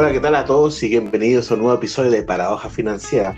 Hola, 0.00 0.12
¿qué 0.12 0.20
tal 0.20 0.36
a 0.36 0.44
todos 0.44 0.80
y 0.84 0.88
bienvenidos 0.90 1.50
a 1.50 1.54
un 1.54 1.62
nuevo 1.62 1.76
episodio 1.76 2.12
de 2.12 2.22
Paradoja 2.22 2.70
Financiera? 2.70 3.34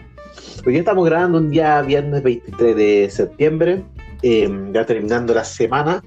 Hoy 0.67 0.77
estamos 0.77 1.07
grabando 1.07 1.39
un 1.39 1.49
día 1.49 1.81
viernes 1.81 2.23
23 2.23 2.77
de 2.77 3.09
septiembre, 3.11 3.83
em, 4.21 4.71
ya 4.71 4.85
terminando 4.85 5.33
la 5.33 5.45
semana, 5.45 6.05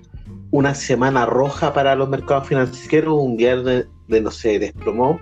una 0.52 0.76
semana 0.76 1.26
roja 1.26 1.74
para 1.74 1.96
los 1.96 2.08
mercados 2.08 2.50
financieros, 2.50 3.16
un 3.18 3.36
viernes 3.36 3.88
de, 4.08 4.22
no 4.22 4.30
sé, 4.30 4.60
desplomó, 4.60 5.20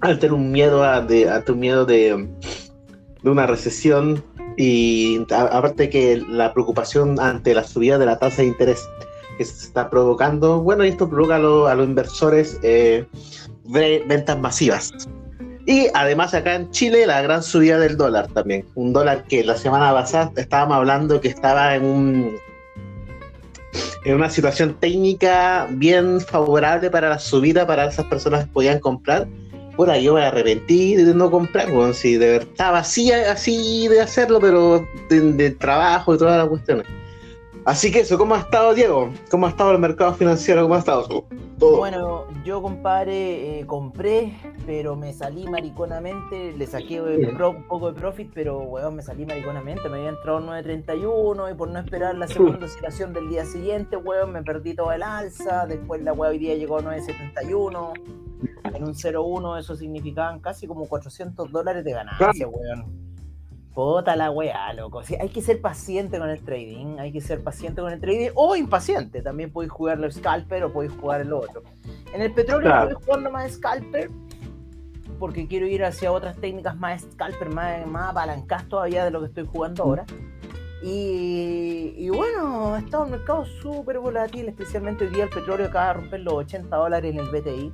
al 0.00 0.18
tener 0.18 0.32
un 0.32 0.50
miedo, 0.50 0.80
de, 1.02 1.42
un 1.46 1.60
miedo 1.60 1.84
de, 1.84 2.26
de 3.22 3.30
una 3.30 3.46
recesión 3.46 4.24
y 4.56 5.26
aparte 5.30 5.90
que 5.90 6.24
la 6.26 6.54
preocupación 6.54 7.20
ante 7.20 7.52
la 7.52 7.64
subida 7.64 7.98
de 7.98 8.06
la 8.06 8.18
tasa 8.18 8.40
de 8.40 8.48
interés 8.48 8.88
que 9.36 9.44
se 9.44 9.66
está 9.66 9.90
provocando, 9.90 10.62
bueno, 10.62 10.84
esto 10.84 11.06
provoca 11.06 11.36
a, 11.36 11.74
los 11.74 11.86
inversores 11.86 12.58
eh, 12.62 13.04
ventas 13.68 14.38
masivas. 14.38 14.92
Y 15.66 15.88
además 15.94 16.32
acá 16.32 16.54
en 16.54 16.70
Chile 16.70 17.06
la 17.06 17.22
gran 17.22 17.42
subida 17.42 17.78
del 17.78 17.96
dólar 17.96 18.28
también. 18.28 18.64
Un 18.76 18.92
dólar 18.92 19.24
que 19.24 19.42
la 19.42 19.56
semana 19.56 19.92
pasada 19.92 20.30
estábamos 20.36 20.76
hablando 20.76 21.20
que 21.20 21.28
estaba 21.28 21.74
en 21.74 21.84
un 21.84 22.36
en 24.04 24.14
una 24.14 24.30
situación 24.30 24.76
técnica 24.78 25.66
bien 25.68 26.20
favorable 26.20 26.88
para 26.90 27.08
la 27.08 27.18
subida 27.18 27.66
para 27.66 27.86
esas 27.86 28.06
personas 28.06 28.44
que 28.44 28.52
podían 28.52 28.78
comprar. 28.78 29.26
Bueno, 29.76 29.98
yo 29.98 30.14
me 30.14 30.24
arrepentí 30.24 30.94
de 30.94 31.12
no 31.12 31.30
comprar, 31.30 31.70
bueno, 31.72 31.92
si 31.92 32.16
de 32.16 32.30
verdad 32.30 32.48
estaba 32.48 32.78
así, 32.78 33.10
así 33.10 33.88
de 33.88 34.00
hacerlo, 34.00 34.40
pero 34.40 34.86
de, 35.10 35.50
trabajo 35.50 36.14
y 36.14 36.18
todas 36.18 36.38
las 36.38 36.48
cuestiones. 36.48 36.86
Así 37.66 37.90
que 37.90 37.98
eso, 37.98 38.16
¿cómo 38.16 38.36
ha 38.36 38.38
estado 38.38 38.74
Diego? 38.74 39.12
¿Cómo 39.28 39.46
ha 39.46 39.50
estado 39.50 39.72
el 39.72 39.80
mercado 39.80 40.14
financiero? 40.14 40.62
¿Cómo 40.62 40.76
ha 40.76 40.78
estado 40.78 41.26
todo? 41.58 41.76
Bueno, 41.78 42.26
yo 42.44 42.62
compadre, 42.62 43.58
eh, 43.58 43.66
compré, 43.66 44.34
pero 44.66 44.94
me 44.94 45.12
salí 45.12 45.48
mariconamente, 45.48 46.52
le 46.52 46.64
saqué 46.68 47.00
un 47.00 47.64
poco 47.66 47.90
de 47.90 48.00
profit, 48.00 48.30
pero 48.32 48.60
weón, 48.60 48.94
me 48.94 49.02
salí 49.02 49.26
mariconamente, 49.26 49.88
me 49.88 49.96
había 49.96 50.10
entrado 50.10 50.38
9.31 50.42 51.50
y 51.50 51.54
por 51.56 51.68
no 51.68 51.80
esperar 51.80 52.14
la 52.16 52.28
segunda 52.28 52.66
oscilación 52.66 53.12
del 53.12 53.28
día 53.30 53.44
siguiente, 53.44 53.96
weón, 53.96 54.30
me 54.30 54.44
perdí 54.44 54.74
todo 54.74 54.92
el 54.92 55.02
alza, 55.02 55.66
después 55.66 56.00
la 56.02 56.12
weón 56.12 56.34
hoy 56.34 56.38
día 56.38 56.54
llegó 56.54 56.78
a 56.78 56.82
9.71, 56.82 57.92
en 58.74 58.84
un 58.84 58.94
0.1 58.94 59.58
eso 59.58 59.74
significaban 59.74 60.38
casi 60.38 60.68
como 60.68 60.86
400 60.86 61.50
dólares 61.50 61.84
de 61.84 61.90
ganancia, 61.90 62.46
weón. 62.46 63.05
Puta 63.76 64.16
la 64.16 64.30
weá, 64.30 64.72
loco. 64.72 65.02
hay 65.20 65.28
que 65.28 65.42
ser 65.42 65.60
paciente 65.60 66.18
con 66.18 66.30
el 66.30 66.40
trading. 66.40 66.98
Hay 66.98 67.12
que 67.12 67.20
ser 67.20 67.44
paciente 67.44 67.82
con 67.82 67.92
el 67.92 68.00
trading. 68.00 68.30
O 68.34 68.56
impaciente. 68.56 69.20
También 69.20 69.52
podéis 69.52 69.70
jugar 69.70 69.98
los 69.98 70.14
scalper 70.14 70.64
o 70.64 70.72
podéis 70.72 70.94
jugar 70.94 71.20
el 71.20 71.30
otro. 71.34 71.62
En 72.14 72.22
el 72.22 72.32
petróleo 72.32 72.70
claro. 72.70 72.88
podéis 72.88 73.04
jugar 73.04 73.30
más 73.30 73.52
scalper. 73.52 74.10
Porque 75.18 75.46
quiero 75.46 75.66
ir 75.66 75.84
hacia 75.84 76.10
otras 76.10 76.38
técnicas 76.38 76.74
más 76.74 77.02
scalper, 77.02 77.50
más, 77.50 77.86
más 77.86 78.12
apalancadas 78.12 78.66
todavía 78.66 79.04
de 79.04 79.10
lo 79.10 79.20
que 79.20 79.26
estoy 79.26 79.44
jugando 79.44 79.82
ahora. 79.82 80.06
Y, 80.82 81.92
y, 81.98 82.08
bueno, 82.08 82.76
ha 82.76 82.78
estado 82.78 83.04
un 83.04 83.10
mercado 83.10 83.44
súper 83.44 83.98
volátil, 83.98 84.48
especialmente 84.48 85.04
hoy 85.04 85.10
día 85.10 85.24
el 85.24 85.30
petróleo 85.30 85.66
acaba 85.66 85.88
de 85.88 85.92
romper 86.00 86.20
los 86.20 86.32
80 86.32 86.74
dólares 86.74 87.12
en 87.14 87.20
el 87.20 87.28
BTI 87.28 87.72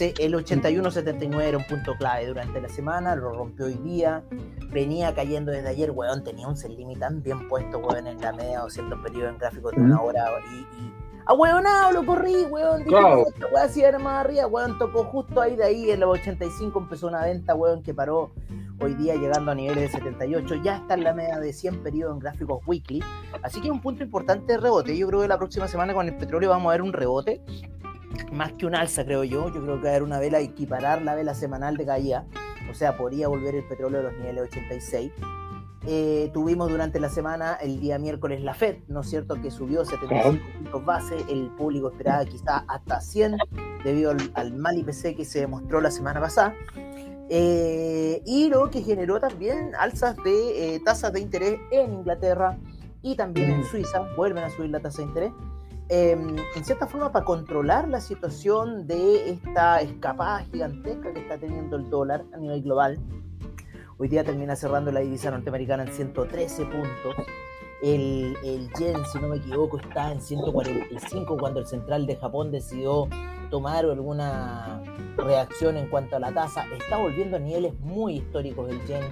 el 0.00 0.34
81-79 0.34 1.42
era 1.42 1.58
un 1.58 1.66
punto 1.66 1.94
clave 1.96 2.26
durante 2.26 2.60
la 2.60 2.68
semana, 2.68 3.14
lo 3.14 3.32
rompió 3.32 3.66
hoy 3.66 3.74
día, 3.74 4.24
venía 4.70 5.14
cayendo 5.14 5.52
desde 5.52 5.68
ayer, 5.68 5.90
weón, 5.90 6.24
tenía 6.24 6.48
un 6.48 6.56
sell 6.56 6.74
limit 6.74 6.98
tan 6.98 7.22
bien 7.22 7.46
puesto, 7.48 7.78
weón, 7.78 8.06
en 8.06 8.20
la 8.20 8.32
media 8.32 8.64
o 8.64 8.70
cierto 8.70 9.00
periodo 9.02 9.28
en 9.28 9.38
gráficos 9.38 9.72
de 9.72 9.82
una 9.82 10.00
hora 10.00 10.24
y, 10.50 10.56
y 10.82 10.94
a 11.26 11.34
weón, 11.34 11.64
lo 11.92 12.06
corrí, 12.06 12.44
weón, 12.50 12.78
dije, 12.78 12.90
claro. 12.90 13.26
weón, 13.52 13.68
si 13.68 13.82
era 13.82 13.98
más 13.98 14.24
arriba, 14.24 14.46
weón, 14.46 14.78
tocó 14.78 15.04
justo 15.04 15.40
ahí 15.40 15.56
de 15.56 15.64
ahí, 15.64 15.90
en 15.90 16.00
los 16.00 16.18
85 16.18 16.78
empezó 16.78 17.08
una 17.08 17.22
venta, 17.24 17.54
weón, 17.54 17.82
que 17.82 17.92
paró 17.94 18.32
hoy 18.80 18.94
día 18.94 19.14
llegando 19.14 19.52
a 19.52 19.54
niveles 19.54 19.92
de 19.92 19.98
78, 19.98 20.54
ya 20.64 20.76
está 20.78 20.94
en 20.94 21.04
la 21.04 21.12
media 21.12 21.38
de 21.38 21.52
100 21.52 21.82
periodos 21.82 22.14
en 22.14 22.20
gráficos 22.20 22.60
weekly, 22.66 23.04
así 23.42 23.60
que 23.60 23.68
es 23.68 23.72
un 23.72 23.80
punto 23.80 24.02
importante 24.02 24.54
de 24.54 24.58
rebote, 24.58 24.96
yo 24.96 25.06
creo 25.06 25.20
que 25.20 25.28
la 25.28 25.38
próxima 25.38 25.68
semana 25.68 25.94
con 25.94 26.08
el 26.08 26.16
petróleo 26.16 26.50
vamos 26.50 26.70
a 26.70 26.72
ver 26.72 26.82
un 26.82 26.92
rebote, 26.92 27.40
más 28.32 28.52
que 28.52 28.66
un 28.66 28.74
alza, 28.74 29.04
creo 29.04 29.24
yo. 29.24 29.52
Yo 29.52 29.62
creo 29.62 29.76
que 29.76 29.82
va 29.82 29.88
a 29.88 29.92
haber 29.92 30.02
una 30.02 30.18
vela, 30.18 30.40
equiparar 30.40 31.02
la 31.02 31.14
vela 31.14 31.34
semanal 31.34 31.76
de 31.76 31.86
caída. 31.86 32.26
O 32.70 32.74
sea, 32.74 32.96
podría 32.96 33.28
volver 33.28 33.54
el 33.54 33.64
petróleo 33.64 34.00
a 34.00 34.02
los 34.04 34.12
niveles 34.14 34.44
86. 34.44 35.12
Eh, 35.84 36.30
tuvimos 36.32 36.70
durante 36.70 37.00
la 37.00 37.08
semana, 37.08 37.54
el 37.54 37.80
día 37.80 37.98
miércoles, 37.98 38.40
la 38.40 38.54
FED, 38.54 38.78
¿no 38.86 39.00
es 39.00 39.10
cierto?, 39.10 39.34
que 39.40 39.50
subió 39.50 39.84
75 39.84 40.46
puntos 40.54 40.84
base. 40.84 41.16
El 41.28 41.48
público 41.50 41.90
esperaba 41.90 42.24
quizá 42.24 42.64
hasta 42.68 43.00
100 43.00 43.36
debido 43.84 44.14
al, 44.34 44.52
mal 44.54 44.78
IPC 44.78 45.16
que 45.16 45.24
se 45.24 45.40
demostró 45.40 45.80
la 45.80 45.90
semana 45.90 46.20
pasada. 46.20 46.54
Eh, 47.28 48.22
y 48.26 48.48
lo 48.48 48.70
que 48.70 48.82
generó 48.82 49.18
también 49.18 49.72
alzas 49.76 50.16
de 50.22 50.74
eh, 50.74 50.80
tasas 50.80 51.12
de 51.12 51.20
interés 51.20 51.58
en 51.70 51.92
Inglaterra 51.94 52.58
y 53.00 53.16
también 53.16 53.50
en 53.50 53.64
Suiza. 53.64 54.06
Vuelven 54.16 54.44
a 54.44 54.50
subir 54.50 54.70
la 54.70 54.80
tasa 54.80 54.98
de 54.98 55.08
interés. 55.08 55.32
Em, 55.94 56.38
en 56.56 56.64
cierta 56.64 56.86
forma 56.86 57.12
para 57.12 57.26
controlar 57.26 57.86
la 57.86 58.00
situación 58.00 58.86
de 58.86 59.28
esta 59.28 59.82
escapada 59.82 60.42
gigantesca 60.50 61.12
que 61.12 61.20
está 61.20 61.36
teniendo 61.36 61.76
el 61.76 61.90
dólar 61.90 62.24
a 62.32 62.38
nivel 62.38 62.62
global. 62.62 62.98
Hoy 63.98 64.08
día 64.08 64.24
termina 64.24 64.56
cerrando 64.56 64.90
la 64.90 65.00
divisa 65.00 65.30
norteamericana 65.30 65.82
en 65.82 65.92
113 65.92 66.64
puntos. 66.64 67.26
El, 67.82 68.34
el 68.42 68.70
yen, 68.78 69.04
si 69.04 69.18
no 69.18 69.28
me 69.28 69.36
equivoco, 69.36 69.78
está 69.78 70.12
en 70.12 70.22
145 70.22 71.36
cuando 71.36 71.60
el 71.60 71.66
central 71.66 72.06
de 72.06 72.16
Japón 72.16 72.50
decidió 72.50 73.06
tomar 73.50 73.84
alguna 73.84 74.82
reacción 75.18 75.76
en 75.76 75.90
cuanto 75.90 76.16
a 76.16 76.20
la 76.20 76.32
tasa. 76.32 76.64
Está 76.72 76.96
volviendo 76.96 77.36
a 77.36 77.40
niveles 77.40 77.78
muy 77.80 78.16
históricos 78.16 78.70
el 78.70 78.82
yen. 78.86 79.02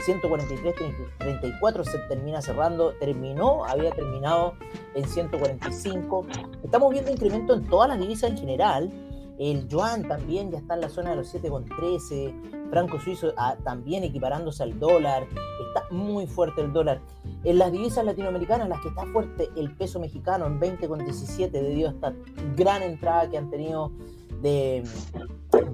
143, 0.00 0.74
34 1.18 1.84
se 1.84 1.98
termina 2.08 2.40
cerrando, 2.40 2.92
terminó, 2.94 3.64
había 3.64 3.90
terminado 3.90 4.54
en 4.94 5.08
145. 5.08 6.26
Estamos 6.62 6.92
viendo 6.92 7.10
incremento 7.10 7.54
en 7.54 7.66
todas 7.66 7.88
las 7.88 7.98
divisas 7.98 8.30
en 8.30 8.38
general. 8.38 8.90
El 9.38 9.68
yuan 9.68 10.08
también 10.08 10.50
ya 10.50 10.58
está 10.58 10.74
en 10.74 10.80
la 10.80 10.88
zona 10.88 11.10
de 11.10 11.16
los 11.16 11.32
7,13. 11.32 12.70
Franco 12.70 12.98
suizo 13.00 13.32
ah, 13.36 13.56
también 13.64 14.02
equiparándose 14.02 14.62
al 14.62 14.78
dólar. 14.78 15.26
Está 15.68 15.84
muy 15.90 16.26
fuerte 16.26 16.60
el 16.60 16.72
dólar. 16.72 17.00
En 17.44 17.58
las 17.58 17.70
divisas 17.70 18.04
latinoamericanas, 18.04 18.68
las 18.68 18.80
que 18.80 18.88
está 18.88 19.06
fuerte 19.06 19.48
el 19.56 19.70
peso 19.76 20.00
mexicano 20.00 20.46
en 20.46 20.60
20,17 20.60 21.50
debido 21.50 21.88
a 21.88 21.92
esta 21.92 22.14
gran 22.56 22.82
entrada 22.82 23.30
que 23.30 23.38
han 23.38 23.48
tenido 23.48 23.92
de, 24.42 24.82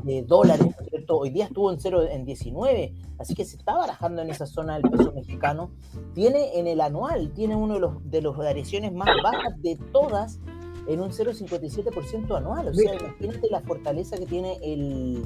de 0.05 0.23
dólares, 0.23 0.75
¿cierto? 0.91 1.19
Hoy 1.19 1.31
día 1.31 1.47
estuvo 1.47 1.73
en 1.73 1.81
0 1.81 2.03
en 2.11 2.25
19, 2.25 2.95
así 3.19 3.35
que 3.35 3.45
se 3.45 3.57
está 3.57 3.75
barajando 3.75 4.23
en 4.23 4.31
esa 4.31 4.47
zona 4.47 4.77
el 4.77 4.83
peso 4.83 5.13
mexicano. 5.13 5.71
Tiene 6.15 6.59
en 6.59 6.67
el 6.67 6.81
anual, 6.81 7.33
tiene 7.33 7.57
uno 7.57 7.75
de 7.75 7.81
los 7.81 8.11
de 8.11 8.23
las 8.23 8.37
variaciones 8.37 8.93
más 8.93 9.09
bajas 9.23 9.61
de 9.63 9.77
todas 9.93 10.41
en 10.87 11.01
un 11.01 11.11
0,57% 11.11 12.37
anual. 12.37 12.69
O 12.69 12.75
sea, 12.75 12.95
imagínate 12.95 13.49
la 13.51 13.61
fortaleza 13.61 14.19
que 14.19 14.27
tiene 14.27 14.59
el, 14.63 15.25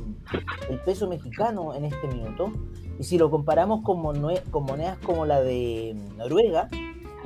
el, 0.71 0.81
peso 0.81 1.09
mexicano 1.09 1.75
en 1.75 1.85
este 1.85 2.07
minuto. 2.07 2.53
Y 2.99 3.05
si 3.05 3.19
lo 3.19 3.31
comparamos 3.31 3.83
con, 3.83 4.01
con 4.51 4.65
monedas 4.65 4.99
como 4.99 5.27
la 5.27 5.41
de 5.41 5.97
Noruega, 6.17 6.69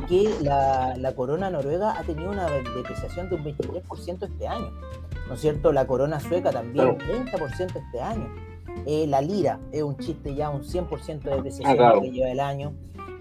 que 0.07 0.31
la, 0.43 0.97
la, 0.97 1.15
corona 1.15 1.51
noruega 1.51 1.99
ha 1.99 2.03
tenido 2.03 2.31
una 2.31 2.47
depreciación 2.47 3.29
de 3.29 3.37
un 3.37 3.45
23% 3.45 4.25
este 4.25 4.49
año. 4.49 4.71
¿No 5.29 5.35
es 5.35 5.41
cierto? 5.41 5.73
La 5.73 5.87
corona 5.87 6.21
sueca 6.21 6.51
también, 6.51 6.89
un 6.89 6.99
30% 6.99 7.77
este 7.77 8.01
año. 8.01 8.29
Eh, 8.87 9.07
la 9.07 9.21
lira 9.21 9.61
es 9.71 9.83
un 9.83 9.97
chiste 9.97 10.35
ya, 10.35 10.51
un 10.51 10.63
100% 10.63 11.21
de 11.21 11.37
depreciación 11.37 11.81
ah, 11.81 11.95
que 12.01 12.11
lleva 12.11 12.31
el 12.31 12.41
año. 12.41 12.73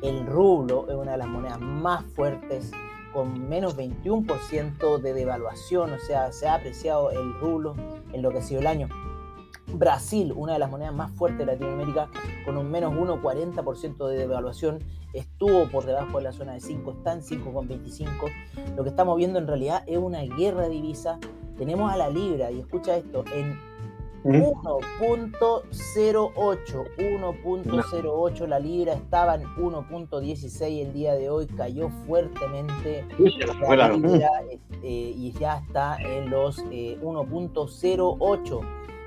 El 0.01 0.25
rublo 0.25 0.87
es 0.89 0.95
una 0.95 1.11
de 1.11 1.17
las 1.17 1.27
monedas 1.27 1.59
más 1.59 2.03
fuertes 2.15 2.71
con 3.13 3.47
menos 3.49 3.77
21% 3.77 4.99
de 4.99 5.13
devaluación, 5.13 5.91
o 5.91 5.99
sea, 5.99 6.31
se 6.31 6.47
ha 6.47 6.55
apreciado 6.55 7.11
el 7.11 7.33
rublo 7.39 7.75
en 8.13 8.21
lo 8.21 8.31
que 8.31 8.39
ha 8.39 8.41
sido 8.41 8.61
el 8.61 8.67
año. 8.67 8.87
Brasil, 9.73 10.33
una 10.35 10.53
de 10.53 10.59
las 10.59 10.69
monedas 10.69 10.93
más 10.93 11.11
fuertes 11.11 11.39
de 11.39 11.45
Latinoamérica, 11.45 12.09
con 12.45 12.57
un 12.57 12.69
menos 12.69 12.93
1,40% 12.93 14.07
de 14.07 14.17
devaluación, 14.17 14.79
estuvo 15.13 15.67
por 15.69 15.85
debajo 15.85 16.17
de 16.17 16.23
la 16.23 16.31
zona 16.31 16.53
de 16.53 16.61
5, 16.61 16.91
está 16.91 17.13
en 17.13 17.21
5,25. 17.21 18.07
Lo 18.75 18.83
que 18.83 18.89
estamos 18.89 19.17
viendo 19.17 19.39
en 19.39 19.47
realidad 19.47 19.83
es 19.87 19.97
una 19.97 20.21
guerra 20.21 20.63
de 20.63 20.69
divisas. 20.69 21.19
Tenemos 21.57 21.91
a 21.91 21.97
la 21.97 22.09
libra, 22.09 22.51
y 22.51 22.59
escucha 22.59 22.97
esto, 22.97 23.23
en 23.33 23.59
1.08, 24.23 26.95
1.08, 26.97 28.47
la 28.47 28.59
libra 28.59 28.93
estaba 28.93 29.35
en 29.35 29.43
1.16 29.43 30.85
el 30.85 30.93
día 30.93 31.15
de 31.15 31.31
hoy, 31.31 31.47
cayó 31.47 31.89
fuertemente 32.05 33.03
este, 34.51 34.89
y 34.89 35.33
ya 35.39 35.57
está 35.57 35.97
en 35.97 36.29
los 36.29 36.63
1.08. 36.65 38.61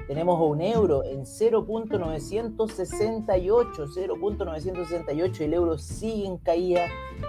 Tenemos 0.07 0.39
un 0.41 0.61
euro 0.61 1.03
en 1.05 1.25
0.968, 1.25 3.89
0.968, 3.89 5.41
el 5.41 5.55
euro 5.55 5.79
sigue 5.79 6.27
en 6.27 6.37
caída 6.39 6.87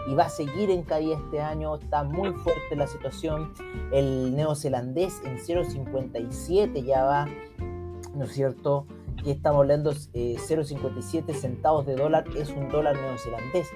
y 0.09 0.13
va 0.13 0.25
a 0.25 0.29
seguir 0.29 0.69
en 0.69 0.83
caída 0.83 1.17
este 1.17 1.39
año, 1.39 1.75
está 1.75 2.03
muy 2.03 2.33
fuerte 2.33 2.75
la 2.75 2.87
situación. 2.87 3.53
El 3.91 4.35
neozelandés 4.35 5.21
en 5.23 5.37
0.57 5.37 6.83
ya 6.83 7.05
va 7.05 7.27
¿no 8.15 8.25
es 8.25 8.31
cierto? 8.31 8.87
Y 9.23 9.31
estamos 9.31 9.61
hablando 9.61 9.91
eh, 10.13 10.35
0,57 10.37 11.33
centavos 11.33 11.85
de 11.85 11.95
dólar, 11.95 12.25
es 12.35 12.49
un 12.49 12.69
dólar 12.69 12.95
neozelandés. 12.95 13.67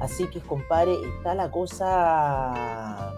Así 0.00 0.28
que, 0.28 0.40
compadre, 0.40 0.94
está 1.16 1.34
la 1.34 1.50
cosa 1.50 3.12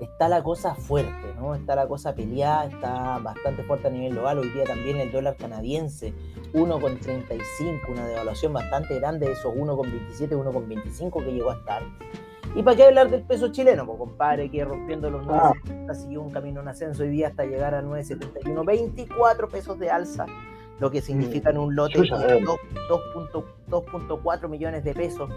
está 0.00 0.28
la 0.28 0.42
cosa 0.42 0.74
fuerte, 0.74 1.29
¿no? 1.40 1.54
Está 1.54 1.74
la 1.74 1.88
cosa 1.88 2.14
peleada, 2.14 2.66
está 2.66 3.16
bastante 3.18 3.62
fuerte 3.64 3.88
a 3.88 3.90
nivel 3.90 4.12
global. 4.12 4.38
Hoy 4.38 4.50
día 4.50 4.64
también 4.64 4.98
el 4.98 5.10
dólar 5.10 5.36
canadiense, 5.36 6.12
1,35, 6.52 7.90
una 7.90 8.06
devaluación 8.06 8.52
bastante 8.52 8.98
grande 8.98 9.26
de 9.26 9.32
esos 9.32 9.54
1,27, 9.54 10.30
1,25 10.30 11.24
que 11.24 11.32
llegó 11.32 11.50
a 11.50 11.54
estar. 11.54 11.82
¿Y 12.54 12.62
para 12.62 12.76
qué 12.76 12.84
hablar 12.84 13.10
del 13.10 13.22
peso 13.22 13.50
chileno? 13.52 13.86
Pues 13.86 13.98
compadre, 13.98 14.50
que 14.50 14.62
rompiendo 14.64 15.08
los 15.08 15.24
9,70 15.24 15.86
ah. 15.88 15.94
siguió 15.94 16.20
un 16.20 16.30
camino 16.30 16.60
en 16.60 16.68
ascenso 16.68 17.04
hoy 17.04 17.08
día 17.08 17.28
hasta 17.28 17.44
llegar 17.44 17.74
a 17.74 17.82
9,71, 17.82 18.64
24 18.64 19.48
pesos 19.48 19.78
de 19.78 19.90
alza, 19.90 20.26
lo 20.80 20.90
que 20.90 21.00
significa 21.00 21.50
en 21.50 21.58
un 21.58 21.76
lote 21.76 22.00
2.4 22.00 24.48
millones 24.48 24.82
de 24.84 24.94
pesos 24.94 25.30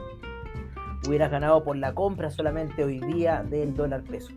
hubieras 1.07 1.31
ganado 1.31 1.63
por 1.63 1.75
la 1.75 1.94
compra 1.94 2.29
solamente 2.29 2.83
hoy 2.83 3.00
día 3.00 3.44
del 3.44 3.75
dólar 3.75 4.03
peso. 4.03 4.31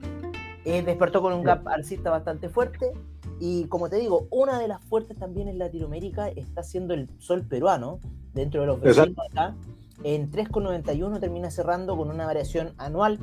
Eh, 0.69 0.83
despertó 0.83 1.23
con 1.23 1.33
un 1.33 1.45
gap 1.45 1.69
alcista 1.69 2.11
bastante 2.11 2.49
fuerte 2.49 2.93
y 3.39 3.67
como 3.67 3.89
te 3.89 3.99
digo, 3.99 4.27
una 4.33 4.59
de 4.59 4.67
las 4.67 4.83
fuertes 4.83 5.17
también 5.17 5.47
en 5.47 5.61
Latinoamérica 5.61 6.27
está 6.27 6.65
siendo 6.65 6.93
el 6.93 7.09
sol 7.21 7.47
peruano, 7.47 8.01
dentro 8.35 8.63
de 8.63 8.67
los 8.67 8.81
vecinos 8.81 9.15
acá, 9.31 9.55
en 10.03 10.29
3,91 10.29 11.21
termina 11.21 11.53
cerrando 11.53 11.97
con 11.97 12.11
una 12.11 12.27
variación 12.27 12.75
anual 12.79 13.21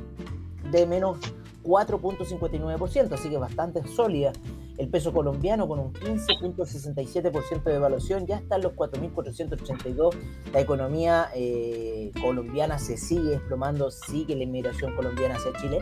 de 0.70 0.86
menos 0.86 1.18
4.59%, 1.64 3.12
así 3.12 3.28
que 3.28 3.36
bastante 3.36 3.86
sólida. 3.88 4.32
El 4.78 4.88
peso 4.88 5.12
colombiano 5.12 5.68
con 5.68 5.80
un 5.80 5.92
15.67% 5.92 7.62
de 7.62 7.76
evaluación 7.76 8.26
ya 8.26 8.36
está 8.36 8.56
en 8.56 8.62
los 8.62 8.72
4.482. 8.72 10.16
La 10.50 10.60
economía 10.60 11.28
eh, 11.34 12.10
colombiana 12.22 12.78
se 12.78 12.96
sigue 12.96 13.30
desplomando, 13.30 13.90
sigue 13.90 14.34
la 14.34 14.44
inmigración 14.44 14.96
colombiana 14.96 15.36
hacia 15.36 15.52
Chile. 15.60 15.80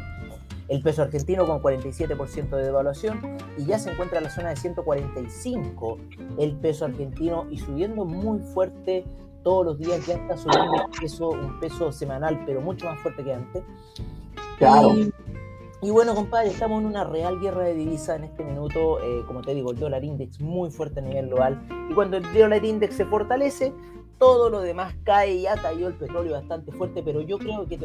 El 0.73 0.81
peso 0.81 1.03
argentino 1.03 1.45
con 1.45 1.61
47% 1.61 2.49
de 2.49 2.65
devaluación 2.65 3.21
y 3.59 3.67
ya 3.67 3.79
se 3.79 3.91
encuentra 3.91 4.17
en 4.17 4.25
la 4.25 4.31
zona 4.31 4.49
de 4.49 4.57
145 4.57 5.99
el 6.39 6.57
peso 6.57 6.87
argentino 6.87 7.45
y 7.51 7.59
subiendo 7.59 8.07
muy 8.07 8.39
fuerte 8.39 9.05
todos 9.43 9.67
los 9.67 9.79
días, 9.79 10.07
ya 10.07 10.15
está 10.15 10.35
subiendo 10.39 10.73
un 10.73 10.91
peso, 10.99 11.29
un 11.29 11.61
peso 11.61 11.93
semanal, 11.93 12.43
pero 12.47 12.63
mucho 12.63 12.87
más 12.87 12.99
fuerte 13.01 13.23
que 13.23 13.35
antes. 13.35 13.63
Claro. 14.57 14.95
Y 15.83 15.91
bueno, 15.91 16.15
compadre, 16.15 16.49
estamos 16.49 16.81
en 16.81 16.87
una 16.87 17.05
real 17.05 17.39
guerra 17.39 17.65
de 17.65 17.75
divisas 17.75 18.17
en 18.17 18.25
este 18.25 18.43
minuto. 18.43 18.99
Eh, 19.03 19.25
como 19.27 19.43
te 19.43 19.55
digo, 19.55 19.73
el 19.73 19.79
dólar 19.79 20.03
index 20.03 20.41
muy 20.41 20.71
fuerte 20.71 21.01
a 21.01 21.03
nivel 21.03 21.27
global. 21.27 21.61
Y 21.91 21.93
cuando 21.93 22.17
el 22.17 22.33
dólar 22.33 22.65
index 22.65 22.95
se 22.97 23.05
fortalece, 23.05 23.75
todo 24.23 24.51
lo 24.51 24.61
demás 24.61 24.95
cae. 25.03 25.41
Ya 25.41 25.57
cayó 25.57 25.89
el 25.89 25.95
petróleo 25.95 26.35
bastante 26.35 26.71
fuerte, 26.71 27.03
pero 27.03 27.23
yo 27.23 27.39
creo 27.39 27.67
que 27.67 27.77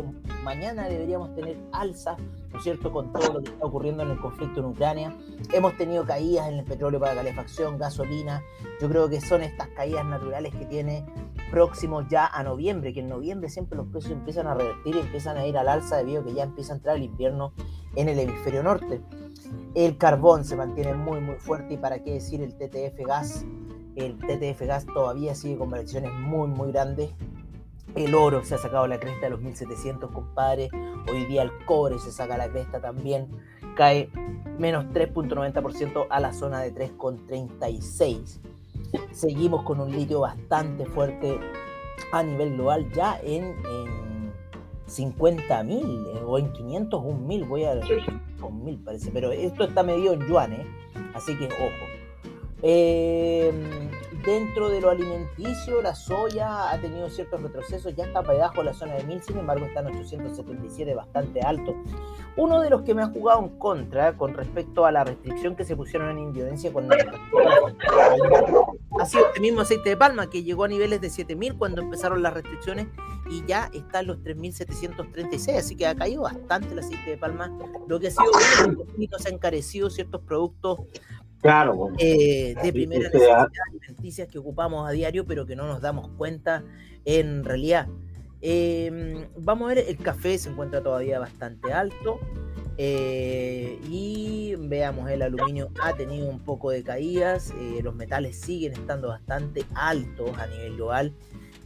mañana 0.44 0.88
deberíamos 0.88 1.34
tener 1.34 1.58
alza, 1.72 2.16
¿no 2.52 2.60
es 2.60 2.64
cierto?, 2.64 2.92
con 2.92 3.12
todo 3.12 3.34
lo 3.34 3.42
que 3.42 3.50
está 3.50 3.66
ocurriendo 3.66 4.04
en 4.04 4.12
el 4.12 4.20
conflicto 4.20 4.60
en 4.60 4.68
Ucrania. 4.68 5.18
Hemos 5.52 5.76
tenido 5.78 6.06
caídas 6.06 6.48
en 6.50 6.60
el 6.60 6.64
petróleo 6.64 7.00
para 7.00 7.16
calefacción, 7.16 7.80
gasolina. 7.80 8.44
Yo 8.80 8.88
creo 8.88 9.10
que 9.10 9.20
son 9.20 9.42
estas 9.42 9.70
caídas 9.70 10.06
naturales 10.06 10.54
que 10.54 10.68
tiene 10.68 11.08
próximos 11.50 12.06
ya 12.08 12.28
a 12.28 12.44
noviembre, 12.44 12.94
que 12.94 13.00
en 13.00 13.10
noviembre 13.10 13.50
siempre 13.50 13.76
los 13.76 13.88
precios 13.88 14.12
empiezan 14.12 14.46
a 14.46 14.54
revertir 14.54 14.96
y 14.96 15.00
empiezan 15.00 15.38
a 15.38 15.48
ir 15.48 15.58
al 15.58 15.68
alza 15.68 15.98
debido 15.98 16.22
a 16.22 16.26
que 16.26 16.36
ya 16.36 16.44
empieza 16.44 16.74
a 16.74 16.76
entrar 16.76 16.98
el 16.98 17.04
invierno 17.04 17.52
en 17.96 18.10
el 18.10 18.20
hemisferio 18.20 18.62
norte. 18.62 19.02
El 19.74 19.98
carbón 19.98 20.46
se 20.46 20.56
mantiene 20.56 20.94
muy 20.94 21.20
muy 21.20 21.38
fuerte 21.38 21.74
y 21.74 21.78
para 21.78 22.04
qué 22.04 22.14
decir 22.14 22.44
el 22.44 22.54
TTF 22.56 23.08
gas. 23.08 23.44
El 23.98 24.20
TTF 24.20 24.62
gas 24.68 24.86
todavía 24.86 25.34
sigue 25.34 25.58
con 25.58 25.72
variaciones 25.72 26.14
muy 26.14 26.48
muy 26.48 26.72
grandes. 26.72 27.10
El 27.96 28.14
oro 28.14 28.44
se 28.44 28.54
ha 28.54 28.60
sacado 28.60 28.86
la 28.86 29.00
cresta 29.00 29.26
de 29.26 29.32
los 29.32 29.42
1700, 29.42 30.12
compadre. 30.12 30.70
Hoy 31.12 31.26
día 31.26 31.42
el 31.42 31.52
cobre 31.66 31.98
se 31.98 32.12
saca 32.12 32.38
la 32.38 32.48
cresta 32.48 32.80
también. 32.80 33.28
Cae 33.76 34.12
menos 34.60 34.86
3.90% 34.94 36.06
a 36.12 36.20
la 36.20 36.32
zona 36.32 36.60
de 36.60 36.76
3.36. 36.76 38.40
Seguimos 39.12 39.64
con 39.64 39.82
un 39.82 39.92
litio 39.92 40.20
bastante 40.20 40.86
fuerte 40.86 41.40
a 42.12 42.22
nivel 42.22 42.54
global 42.54 42.88
ya 42.94 43.20
en 43.24 43.56
50 44.86 45.64
mil 45.64 46.06
eh, 46.14 46.22
o 46.24 46.38
en 46.38 46.52
500 46.54 47.04
un 47.04 47.28
mil, 47.28 47.46
voy 47.46 47.66
a 47.66 47.74
con 48.40 48.64
mil 48.64 48.78
parece, 48.78 49.10
pero 49.12 49.32
esto 49.32 49.66
está 49.66 49.82
medido 49.82 50.14
en 50.14 50.28
yuanes, 50.28 50.66
así 51.16 51.36
que 51.36 51.46
ojo. 51.46 51.97
Eh, 52.64 53.52
dentro 54.26 54.70
de 54.70 54.82
lo 54.82 54.90
alimenticio, 54.90 55.82
la 55.82 55.96
soya 55.96 56.72
ha 56.72 56.82
tenido 56.82 57.10
ciertos 57.10 57.42
retrocesos, 57.42 57.96
ya 57.96 58.06
está 58.06 58.22
para 58.22 58.34
debajo 58.34 58.58
de 58.58 58.66
la 58.66 58.74
zona 58.74 58.96
de 58.96 59.04
1000, 59.04 59.22
sin 59.22 59.38
embargo 59.38 59.66
está 59.66 59.80
en 59.82 59.88
877, 59.88 60.96
bastante 60.96 61.42
alto. 61.42 61.76
Uno 62.36 62.62
de 62.62 62.70
los 62.70 62.82
que 62.82 62.94
me 62.94 63.04
ha 63.04 63.08
jugado 63.08 63.40
en 63.40 63.58
contra 63.58 64.18
con 64.18 64.34
respecto 64.34 64.86
a 64.86 64.92
la 64.92 65.04
restricción 65.04 65.56
que 65.56 65.64
se 65.64 65.76
pusieron 65.76 66.10
en 66.12 66.20
Indonesia 66.20 66.72
con 66.74 66.88
ha 69.00 69.06
sido 69.06 69.28
este 69.28 69.40
mismo 69.40 69.62
aceite 69.62 69.90
de 69.90 69.98
palma 69.98 70.30
que 70.30 70.44
llegó 70.44 70.64
a 70.64 70.68
niveles 70.68 71.00
de 71.02 71.10
7000 71.10 71.58
cuando 71.58 71.82
empezaron 71.82 72.22
las 72.22 72.34
restricciones 72.34 72.88
y 73.30 73.46
ya 73.46 73.70
está 73.74 74.00
en 74.00 74.08
los 74.08 74.24
3736, 74.24 75.58
así 75.58 75.76
que 75.76 75.86
ha 75.86 75.96
caído 75.96 76.24
bastante 76.24 76.74
el 76.74 76.80
aceite 76.80 77.12
de 77.12 77.18
palma, 77.18 77.52
lo 77.88 78.00
que 78.00 78.08
ha 78.08 78.12
sido 78.12 78.32
bueno, 78.96 79.18
se 79.20 79.30
han 79.30 79.36
encarecido 79.36 79.90
ciertos 79.90 80.22
productos 80.22 80.80
claro, 81.42 81.90
eh, 81.98 82.56
de 82.62 82.74
primera 82.74 83.10
necesidad 83.10 83.48
alimenticias 83.70 84.28
que 84.28 84.38
ocupamos 84.38 84.88
a 84.88 84.92
diario, 84.92 85.26
pero 85.26 85.46
que 85.46 85.56
no 85.56 85.68
nos 85.68 85.82
damos 85.82 86.10
cuenta 86.18 86.64
en 87.06 87.44
realidad. 87.44 87.88
Em, 88.42 89.26
vamos 89.38 89.72
a 89.72 89.76
ver, 89.76 89.86
el 89.88 89.98
café 89.98 90.38
se 90.38 90.50
encuentra 90.50 90.82
todavía 90.82 91.20
bastante 91.20 91.74
alto. 91.74 92.20
Eh, 92.80 93.80
y 93.90 94.54
veamos, 94.56 95.10
el 95.10 95.24
aluminio 95.24 95.70
ha 95.82 95.94
tenido 95.94 96.30
un 96.30 96.40
poco 96.40 96.70
de 96.70 96.84
caídas, 96.84 97.52
eh, 97.60 97.80
los 97.82 97.96
metales 97.96 98.40
siguen 98.40 98.74
estando 98.74 99.08
bastante 99.08 99.66
altos 99.74 100.38
a 100.38 100.46
nivel 100.46 100.76
global. 100.76 101.14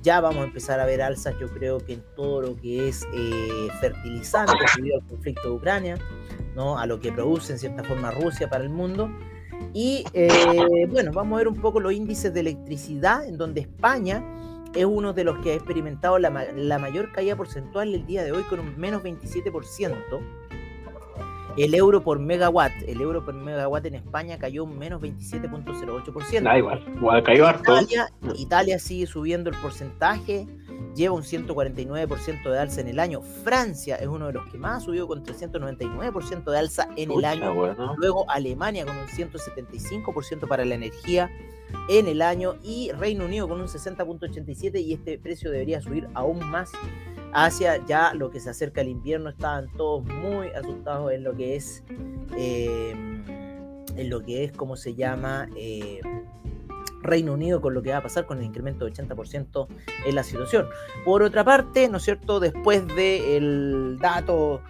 Ya 0.02 0.22
vamos 0.22 0.44
a 0.44 0.48
empezar 0.48 0.80
a 0.80 0.86
ver 0.86 1.02
alzas, 1.02 1.36
yo 1.40 1.50
creo 1.50 1.80
que 1.86 1.94
en 1.94 2.04
todo 2.16 2.42
lo 2.42 2.56
que 2.56 2.88
es 2.88 3.06
eh, 3.14 3.68
fertilizante 3.82 4.54
debido 4.78 5.00
al 5.00 5.06
conflicto 5.06 5.50
de 5.50 5.56
Ucrania, 5.56 5.98
¿no? 6.56 6.80
a 6.80 6.86
lo 6.88 7.00
que 7.00 7.12
produce 7.12 7.54
en 7.54 7.60
cierta 7.60 7.84
forma 7.84 8.10
Rusia 8.12 8.50
para 8.50 8.63
el 8.63 8.70
mundo. 8.70 9.12
Y 9.74 10.04
bueno, 10.90 11.12
vamos 11.13 11.36
a 11.36 11.38
ver 11.38 11.48
un 11.48 11.56
poco 11.56 11.80
los 11.80 11.94
índices 11.94 12.34
de 12.34 12.42
electricidad, 12.42 13.25
en 13.25 13.38
donde 13.38 13.62
España 13.62 14.24
es 14.75 14.86
uno 14.86 15.13
de 15.13 15.24
los 15.24 15.40
que 15.40 15.51
ha 15.51 15.56
experimentado 15.56 16.18
la, 16.18 16.30
la 16.56 16.80
mayor 16.80 17.12
caída 17.12 17.36
porcentual 17.36 17.94
el 17.94 18.06
día 18.06 18.24
de 18.24 18.32
hoy 18.32 18.44
con 18.44 18.60
un 18.60 18.78
menos 18.80 19.04
27% 19.04 20.22
el 21.58 21.74
euro 21.75 22.01
por 22.01 22.20
megawatt, 22.20 22.72
el 22.88 23.01
euro 23.01 23.24
por 23.25 23.34
megawatt 23.34 23.86
en 23.86 23.96
España 23.96 24.38
cayó 24.38 24.63
un 24.63 24.78
menos 24.78 25.01
27.08%. 25.01 26.44
Da 26.44 26.58
igual, 26.58 26.84
igual 26.96 27.24
cayó 27.24 27.48
harto. 27.48 27.74
Italia, 27.74 28.10
Italia 28.38 28.80
sigue 28.80 29.06
subiendo 29.06 29.50
el 29.50 29.56
porcentaje, 29.58 30.48
lleva 30.95 31.15
un 31.15 31.24
149% 31.24 32.50
de 32.50 32.60
alza 32.60 32.81
en 32.81 32.88
el 32.88 33.00
año. 33.00 33.21
Francia 33.21 33.95
es 33.95 34.07
uno 34.07 34.27
de 34.27 34.33
los 34.33 34.50
que 34.51 34.57
más 34.57 34.83
subió 34.83 35.07
con 35.07 35.24
399% 35.24 36.51
de 36.51 36.57
alza 36.57 36.88
en 36.95 37.12
el 37.12 37.25
año. 37.25 37.53
Luego 37.98 38.29
Alemania 38.29 38.86
con 38.86 38.98
un 38.98 39.07
175% 39.07 40.48
para 40.48 40.65
la 40.65 40.75
energía 40.75 41.29
en 41.89 42.07
el 42.07 42.21
año 42.21 42.55
y 42.63 42.91
Reino 42.91 43.25
Unido 43.25 43.48
con 43.48 43.62
un 43.62 43.67
60.87 43.67 44.81
y 44.81 44.93
este 44.93 45.17
precio 45.17 45.51
debería 45.51 45.81
subir 45.81 46.07
aún 46.13 46.39
más 46.50 46.71
hacia 47.33 47.83
ya 47.86 48.13
lo 48.13 48.29
que 48.29 48.39
se 48.39 48.50
acerca 48.50 48.81
al 48.81 48.89
invierno. 48.89 49.29
Estaban 49.29 49.71
todos 49.77 50.03
muy 50.05 50.48
asustados 50.48 51.12
en 51.12 51.24
lo 51.24 51.36
que 51.36 51.55
es, 51.55 51.83
eh, 52.38 52.91
en 52.91 54.10
lo 54.10 54.21
que 54.21 54.43
es, 54.43 54.51
¿cómo 54.51 54.75
se 54.75 54.95
llama? 54.95 55.48
Eh, 55.55 56.01
Reino 57.01 57.34
Unido 57.34 57.62
con 57.62 57.74
lo 57.74 57.81
que 57.81 57.91
va 57.91 57.98
a 57.98 58.03
pasar 58.03 58.25
con 58.25 58.39
el 58.39 58.46
incremento 58.46 58.86
de 58.86 58.93
80% 58.93 59.67
en 60.05 60.15
la 60.15 60.24
situación. 60.24 60.67
Por 61.05 61.24
otra 61.24 61.43
parte, 61.43 61.89
¿no 61.89 61.98
es 61.98 62.03
cierto? 62.03 62.39
Después 62.39 62.88
del 62.88 63.98
dato 64.00 64.62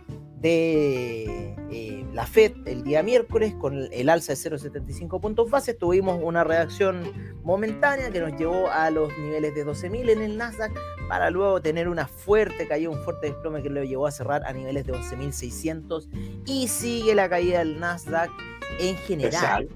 de 0.41 1.55
eh, 1.69 2.05
la 2.13 2.25
Fed 2.25 2.53
el 2.65 2.83
día 2.83 3.03
miércoles 3.03 3.53
con 3.59 3.88
el 3.91 4.09
alza 4.09 4.33
de 4.33 4.39
0,75 4.39 5.21
puntos 5.21 5.50
base. 5.50 5.73
Tuvimos 5.75 6.19
una 6.21 6.43
reacción 6.43 7.03
momentánea 7.43 8.09
que 8.09 8.19
nos 8.19 8.38
llevó 8.38 8.67
a 8.69 8.89
los 8.89 9.15
niveles 9.19 9.53
de 9.53 9.65
12.000 9.65 10.09
en 10.09 10.21
el 10.21 10.38
Nasdaq 10.38 10.71
para 11.07 11.29
luego 11.29 11.61
tener 11.61 11.88
una 11.88 12.07
fuerte 12.07 12.67
caída, 12.67 12.89
un 12.89 13.00
fuerte 13.03 13.27
desplome 13.27 13.61
que 13.61 13.69
lo 13.69 13.83
llevó 13.83 14.07
a 14.07 14.11
cerrar 14.11 14.43
a 14.45 14.51
niveles 14.51 14.85
de 14.85 14.93
11.600 14.93 16.07
y 16.45 16.67
sigue 16.67 17.13
la 17.13 17.29
caída 17.29 17.59
del 17.59 17.79
Nasdaq 17.79 18.31
en 18.79 18.95
general. 18.97 19.69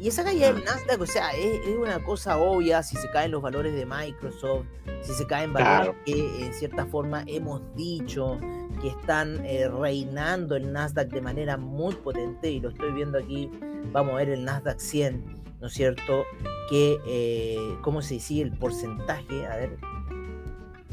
Y 0.00 0.08
esa 0.08 0.24
caída 0.24 0.52
del 0.52 0.64
Nasdaq, 0.64 1.00
o 1.00 1.06
sea, 1.06 1.30
es, 1.32 1.66
una 1.78 2.02
cosa 2.02 2.38
obvia 2.38 2.82
si 2.82 2.96
se 2.96 3.08
caen 3.10 3.30
los 3.30 3.40
valores 3.40 3.74
de 3.74 3.86
Microsoft, 3.86 4.66
si 5.02 5.12
se 5.12 5.26
caen 5.26 5.52
valores 5.52 5.94
que 6.04 6.44
en 6.44 6.52
cierta 6.52 6.84
forma 6.86 7.24
hemos 7.26 7.62
dicho 7.74 8.38
que 8.82 8.88
están 8.88 9.44
eh, 9.46 9.68
reinando 9.68 10.56
el 10.56 10.72
Nasdaq 10.72 11.08
de 11.08 11.20
manera 11.20 11.56
muy 11.56 11.94
potente 11.94 12.50
y 12.50 12.60
lo 12.60 12.70
estoy 12.70 12.92
viendo 12.92 13.18
aquí, 13.18 13.50
vamos 13.92 14.14
a 14.14 14.16
ver 14.16 14.30
el 14.30 14.44
Nasdaq 14.44 14.78
100, 14.78 15.24
¿no 15.60 15.68
es 15.68 15.72
cierto? 15.72 16.24
Que, 16.68 16.98
eh, 17.06 17.76
¿cómo 17.82 18.02
se 18.02 18.14
dice? 18.14 18.40
El 18.40 18.52
porcentaje, 18.52 19.46
a 19.46 19.56
ver, 19.56 19.78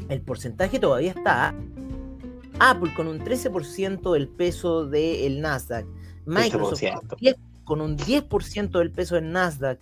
el 0.08 0.20
porcentaje 0.22 0.78
todavía 0.78 1.10
está 1.10 1.54
Apple 2.60 2.92
con 2.94 3.08
un 3.08 3.18
13% 3.18 4.12
del 4.12 4.28
peso 4.28 4.86
del 4.86 5.40
Nasdaq, 5.40 5.86
Microsoft 6.24 6.82
con 7.72 7.80
un 7.80 7.96
10% 7.96 8.70
del 8.78 8.90
peso 8.90 9.14
del 9.14 9.32
Nasdaq, 9.32 9.78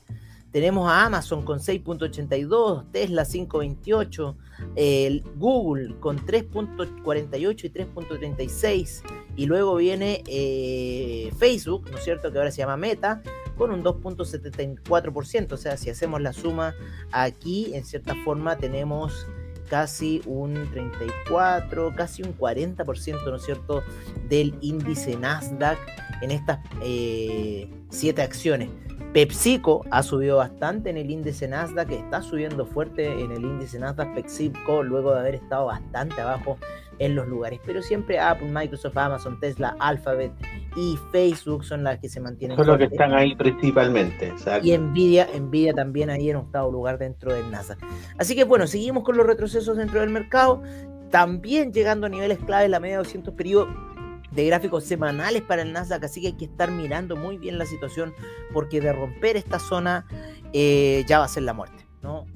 tenemos 0.52 0.88
a 0.88 1.06
Amazon 1.06 1.44
con 1.44 1.58
6.82, 1.58 2.84
Tesla 2.92 3.24
5.28, 3.24 4.36
el 4.76 5.24
Google 5.34 5.98
con 5.98 6.24
3.48 6.24 7.64
y 7.64 7.70
3.36, 7.70 9.02
y 9.34 9.46
luego 9.46 9.74
viene 9.74 10.22
eh, 10.28 11.32
Facebook, 11.36 11.90
¿no 11.90 11.98
es 11.98 12.04
cierto? 12.04 12.30
Que 12.30 12.38
ahora 12.38 12.52
se 12.52 12.58
llama 12.58 12.76
Meta, 12.76 13.24
con 13.58 13.72
un 13.72 13.82
2.74%. 13.82 15.50
O 15.50 15.56
sea, 15.56 15.76
si 15.76 15.90
hacemos 15.90 16.20
la 16.20 16.32
suma 16.32 16.76
aquí, 17.10 17.74
en 17.74 17.84
cierta 17.84 18.14
forma 18.24 18.56
tenemos 18.56 19.26
casi 19.70 20.20
un 20.26 20.68
34, 20.72 21.94
casi 21.96 22.22
un 22.22 22.36
40%, 22.36 23.24
¿no 23.24 23.36
es 23.36 23.42
cierto?, 23.42 23.82
del 24.28 24.54
índice 24.60 25.16
Nasdaq 25.16 25.78
en 26.20 26.32
estas 26.32 26.58
eh, 26.82 27.70
siete 27.88 28.20
acciones. 28.20 28.68
PepsiCo 29.12 29.84
ha 29.90 30.02
subido 30.02 30.36
bastante 30.36 30.90
en 30.90 30.96
el 30.96 31.10
índice 31.10 31.48
Nasdaq, 31.48 31.90
está 31.90 32.22
subiendo 32.22 32.66
fuerte 32.66 33.06
en 33.20 33.32
el 33.32 33.44
índice 33.44 33.78
Nasdaq 33.78 34.14
PepsiCo 34.14 34.82
luego 34.82 35.12
de 35.12 35.20
haber 35.20 35.34
estado 35.36 35.66
bastante 35.66 36.20
abajo 36.20 36.58
en 36.98 37.14
los 37.16 37.26
lugares. 37.26 37.60
Pero 37.64 37.82
siempre 37.82 38.20
Apple, 38.20 38.48
Microsoft, 38.52 38.96
Amazon, 38.96 39.40
Tesla, 39.40 39.76
Alphabet 39.80 40.32
y 40.76 40.98
Facebook 41.10 41.64
son 41.64 41.84
las 41.84 41.98
que 41.98 42.08
se 42.08 42.20
mantienen. 42.20 42.56
Son 42.56 42.66
los 42.66 42.78
que 42.78 42.84
están 42.84 43.14
ahí 43.14 43.34
principalmente. 43.34 44.32
Y 44.62 44.76
Nvidia, 44.76 45.28
Nvidia 45.38 45.72
también 45.72 46.10
ahí 46.10 46.30
en 46.30 46.36
octavo 46.36 46.70
lugar 46.70 46.98
dentro 46.98 47.32
del 47.32 47.50
Nasdaq. 47.50 47.78
Así 48.18 48.34
que 48.34 48.44
bueno, 48.44 48.66
seguimos 48.66 49.04
con 49.04 49.16
los 49.16 49.26
retrocesos 49.26 49.76
dentro 49.76 50.00
del 50.00 50.10
mercado. 50.10 50.62
También 51.10 51.72
llegando 51.72 52.06
a 52.06 52.10
niveles 52.10 52.38
clave 52.38 52.68
la 52.68 52.78
media 52.78 52.96
de 52.96 53.04
200 53.04 53.34
periodos 53.34 53.68
de 54.30 54.46
gráficos 54.46 54.84
semanales 54.84 55.42
para 55.42 55.62
el 55.62 55.72
Nasdaq, 55.72 56.04
así 56.04 56.20
que 56.20 56.28
hay 56.28 56.32
que 56.34 56.44
estar 56.44 56.70
mirando 56.70 57.16
muy 57.16 57.36
bien 57.36 57.58
la 57.58 57.66
situación 57.66 58.14
porque 58.52 58.80
de 58.80 58.92
romper 58.92 59.36
esta 59.36 59.58
zona 59.58 60.06
eh, 60.52 61.04
ya 61.08 61.18
va 61.18 61.24
a 61.24 61.28
ser 61.28 61.42
la 61.42 61.52
muerte, 61.52 61.84
¿no? 62.02 62.26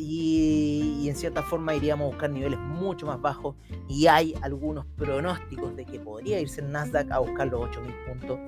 Y, 0.00 1.06
en 1.08 1.16
cierta 1.16 1.42
forma 1.42 1.74
iríamos 1.74 2.04
a 2.04 2.08
buscar 2.08 2.30
niveles 2.30 2.58
mucho 2.58 3.06
más 3.06 3.20
bajos 3.20 3.56
y 3.88 4.06
hay 4.06 4.34
algunos 4.42 4.84
pronósticos 4.96 5.74
de 5.74 5.86
que 5.86 5.98
podría 5.98 6.38
irse 6.38 6.60
el 6.60 6.70
Nasdaq 6.70 7.10
a 7.10 7.18
buscar 7.18 7.48
los 7.48 7.62
8000 7.62 7.94
puntos. 8.06 8.38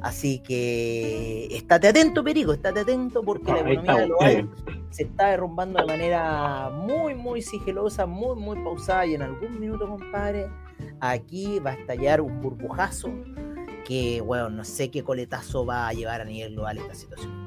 Así 0.00 0.38
que 0.38 1.46
estate 1.50 1.88
atento, 1.88 2.22
Perico, 2.22 2.52
estate 2.52 2.80
atento 2.80 3.22
porque 3.22 3.52
la 3.52 3.60
economía 3.60 4.06
global 4.06 4.48
se 4.90 5.02
está 5.02 5.30
derrumbando 5.30 5.80
de 5.80 5.86
manera 5.86 6.70
muy, 6.70 7.14
muy 7.14 7.42
sigilosa, 7.42 8.06
muy, 8.06 8.36
muy 8.36 8.56
pausada 8.62 9.04
y 9.06 9.14
en 9.14 9.22
algún 9.22 9.58
minuto, 9.58 9.88
compadre, 9.88 10.48
aquí 11.00 11.58
va 11.58 11.72
a 11.72 11.74
estallar 11.74 12.20
un 12.20 12.40
burbujazo 12.40 13.10
que, 13.84 14.20
bueno, 14.20 14.50
no 14.50 14.64
sé 14.64 14.90
qué 14.90 15.02
coletazo 15.02 15.66
va 15.66 15.88
a 15.88 15.92
llevar 15.92 16.20
a 16.20 16.24
nivel 16.24 16.54
global 16.54 16.78
esta 16.78 16.94
situación. 16.94 17.43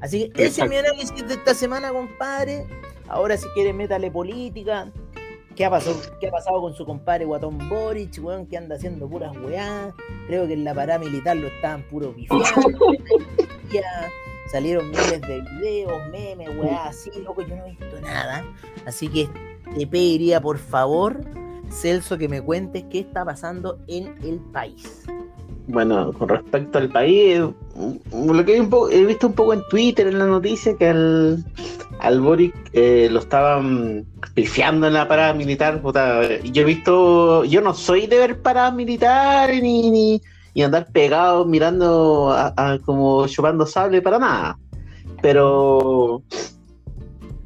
Así 0.00 0.30
que 0.30 0.46
ese 0.46 0.62
es 0.62 0.68
mi 0.68 0.76
análisis 0.76 1.26
de 1.26 1.34
esta 1.34 1.54
semana, 1.54 1.90
compadre. 1.90 2.66
Ahora, 3.08 3.36
si 3.36 3.48
quiere, 3.48 3.72
métale 3.72 4.10
política. 4.10 4.90
¿Qué 5.56 5.64
ha, 5.64 5.70
pasado, 5.70 6.00
¿Qué 6.20 6.28
ha 6.28 6.30
pasado 6.30 6.60
con 6.60 6.74
su 6.74 6.86
compadre 6.86 7.24
Guatón 7.26 7.58
Boric, 7.68 8.18
weón? 8.22 8.46
Que 8.46 8.56
anda 8.56 8.76
haciendo 8.76 9.08
puras 9.08 9.36
weá. 9.36 9.92
Creo 10.26 10.46
que 10.46 10.54
en 10.54 10.64
la 10.64 10.74
paramilitar 10.74 11.36
lo 11.36 11.48
estaban 11.48 11.82
puro 11.88 12.14
pifiando. 12.14 12.78
Salieron 14.50 14.90
miles 14.90 15.20
de 15.20 15.42
videos, 15.42 16.08
memes, 16.10 16.48
weá, 16.58 16.86
así, 16.86 17.10
loco, 17.22 17.42
yo 17.42 17.54
no 17.54 17.66
he 17.66 17.70
visto 17.70 18.00
nada. 18.00 18.44
Así 18.84 19.06
que 19.06 19.28
te 19.76 19.86
pediría, 19.86 20.40
por 20.40 20.58
favor, 20.58 21.20
Celso, 21.70 22.18
que 22.18 22.28
me 22.28 22.42
cuentes 22.42 22.84
qué 22.90 23.00
está 23.00 23.24
pasando 23.24 23.78
en 23.86 24.16
el 24.24 24.40
país. 24.52 25.04
Bueno, 25.72 26.12
con 26.12 26.28
respecto 26.28 26.78
al 26.78 26.88
país, 26.88 27.40
mm, 27.40 28.30
lo 28.30 28.44
que 28.44 28.56
he, 28.56 29.04
visto 29.04 29.28
un 29.28 29.32
poco 29.34 29.54
en 29.54 29.62
Twitter, 29.70 30.08
en 30.08 30.18
la 30.18 30.26
noticia, 30.26 30.76
que 30.76 30.88
al, 30.88 31.44
al 32.00 32.20
Boric 32.20 32.54
eh, 32.72 33.08
lo 33.10 33.20
estaban 33.20 34.04
pifiando 34.34 34.88
en 34.88 34.94
la 34.94 35.06
parada 35.06 35.32
militar. 35.32 35.80
yo 35.82 36.62
he 36.62 36.64
visto, 36.64 37.44
yo 37.44 37.60
no 37.60 37.72
soy 37.74 38.08
de 38.08 38.18
ver 38.18 38.42
paradas 38.42 38.74
militares 38.74 39.62
ni, 39.62 39.90
ni, 39.90 40.62
andar 40.62 40.88
pegado 40.92 41.46
mirando 41.46 42.36
como 42.84 43.26
chupando 43.28 43.64
sable 43.64 44.02
para 44.02 44.18
nada. 44.18 44.58
Pero 45.22 46.22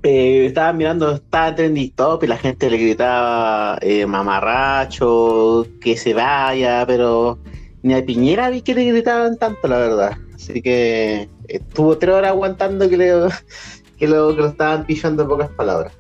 eh, 0.03 0.47
estaba 0.47 0.73
mirando, 0.73 1.13
estaba 1.13 1.49
en 1.49 1.55
trending 1.57 1.93
top 1.93 2.25
y 2.25 2.27
la 2.29 2.39
gente 2.39 2.71
le 2.71 2.79
gritaba 2.79 3.79
eh, 3.83 4.07
mamarracho, 4.07 5.67
que 5.81 5.97
se 5.97 6.15
vaya, 6.15 6.85
pero 6.87 7.39
ni 7.85 7.95
a 7.95 8.05
Piñera 8.05 8.51
vi 8.51 8.63
que 8.63 8.75
le 8.75 8.91
gritaban 8.91 9.39
tanto, 9.39 9.69
la 9.69 9.79
verdad. 9.79 10.19
Así 10.35 10.61
que 10.61 11.29
estuvo 11.47 11.97
tres 11.97 12.15
horas 12.15 12.31
aguantando 12.31 12.89
que, 12.89 12.97
le, 12.97 13.13
que, 13.99 14.09
lo, 14.09 14.35
que 14.35 14.43
lo 14.43 14.49
estaban 14.49 14.85
pillando 14.87 15.23
en 15.23 15.29
pocas 15.29 15.51
palabras. 15.51 15.93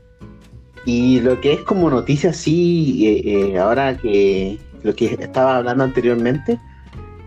Y 0.86 1.20
lo 1.20 1.40
que 1.40 1.52
es 1.52 1.60
como 1.60 1.88
noticia, 1.88 2.32
sí, 2.32 3.06
eh, 3.06 3.52
eh, 3.52 3.58
ahora 3.58 3.96
que 3.96 4.58
lo 4.82 4.94
que 4.94 5.16
estaba 5.20 5.58
hablando 5.58 5.84
anteriormente, 5.84 6.58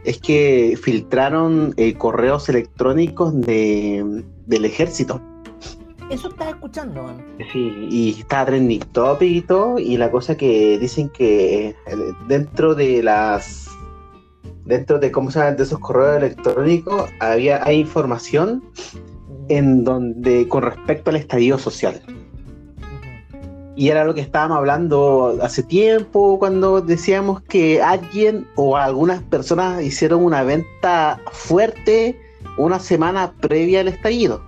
es 0.03 0.19
que 0.19 0.77
filtraron 0.81 1.75
correos 1.97 2.49
electrónicos 2.49 3.39
de, 3.41 4.23
del 4.45 4.65
ejército 4.65 5.21
eso 6.09 6.29
estaba 6.29 6.51
escuchando, 6.51 7.05
Sí, 7.51 7.87
y 7.89 8.15
está 8.19 8.45
trending 8.45 8.79
topic 8.91 9.29
y 9.29 9.41
todo, 9.41 9.77
y 9.77 9.97
la 9.97 10.09
cosa 10.09 10.37
que 10.37 10.79
dicen 10.79 11.09
que 11.09 11.69
eh, 11.69 11.75
dentro 12.27 12.75
de 12.75 13.03
las 13.03 13.66
dentro 14.67 14.99
de 14.99 15.11
cómo 15.11 15.31
se 15.31 15.39
de 15.39 15.63
esos 15.63 15.79
correos 15.79 16.17
electrónicos 16.17 17.09
había 17.19 17.63
hay 17.63 17.79
información 17.79 18.63
en 19.49 19.83
donde 19.83 20.47
con 20.47 20.63
respecto 20.63 21.09
al 21.09 21.15
estadio 21.15 21.57
social. 21.57 22.01
Y 23.75 23.89
era 23.89 24.03
lo 24.03 24.13
que 24.13 24.21
estábamos 24.21 24.57
hablando 24.57 25.37
hace 25.41 25.63
tiempo 25.63 26.39
cuando 26.39 26.81
decíamos 26.81 27.41
que 27.43 27.81
alguien 27.81 28.47
o 28.55 28.75
algunas 28.75 29.21
personas 29.23 29.83
hicieron 29.83 30.23
una 30.23 30.43
venta 30.43 31.21
fuerte 31.31 32.19
una 32.57 32.79
semana 32.79 33.33
previa 33.39 33.81
al 33.81 33.87
estallido 33.87 34.41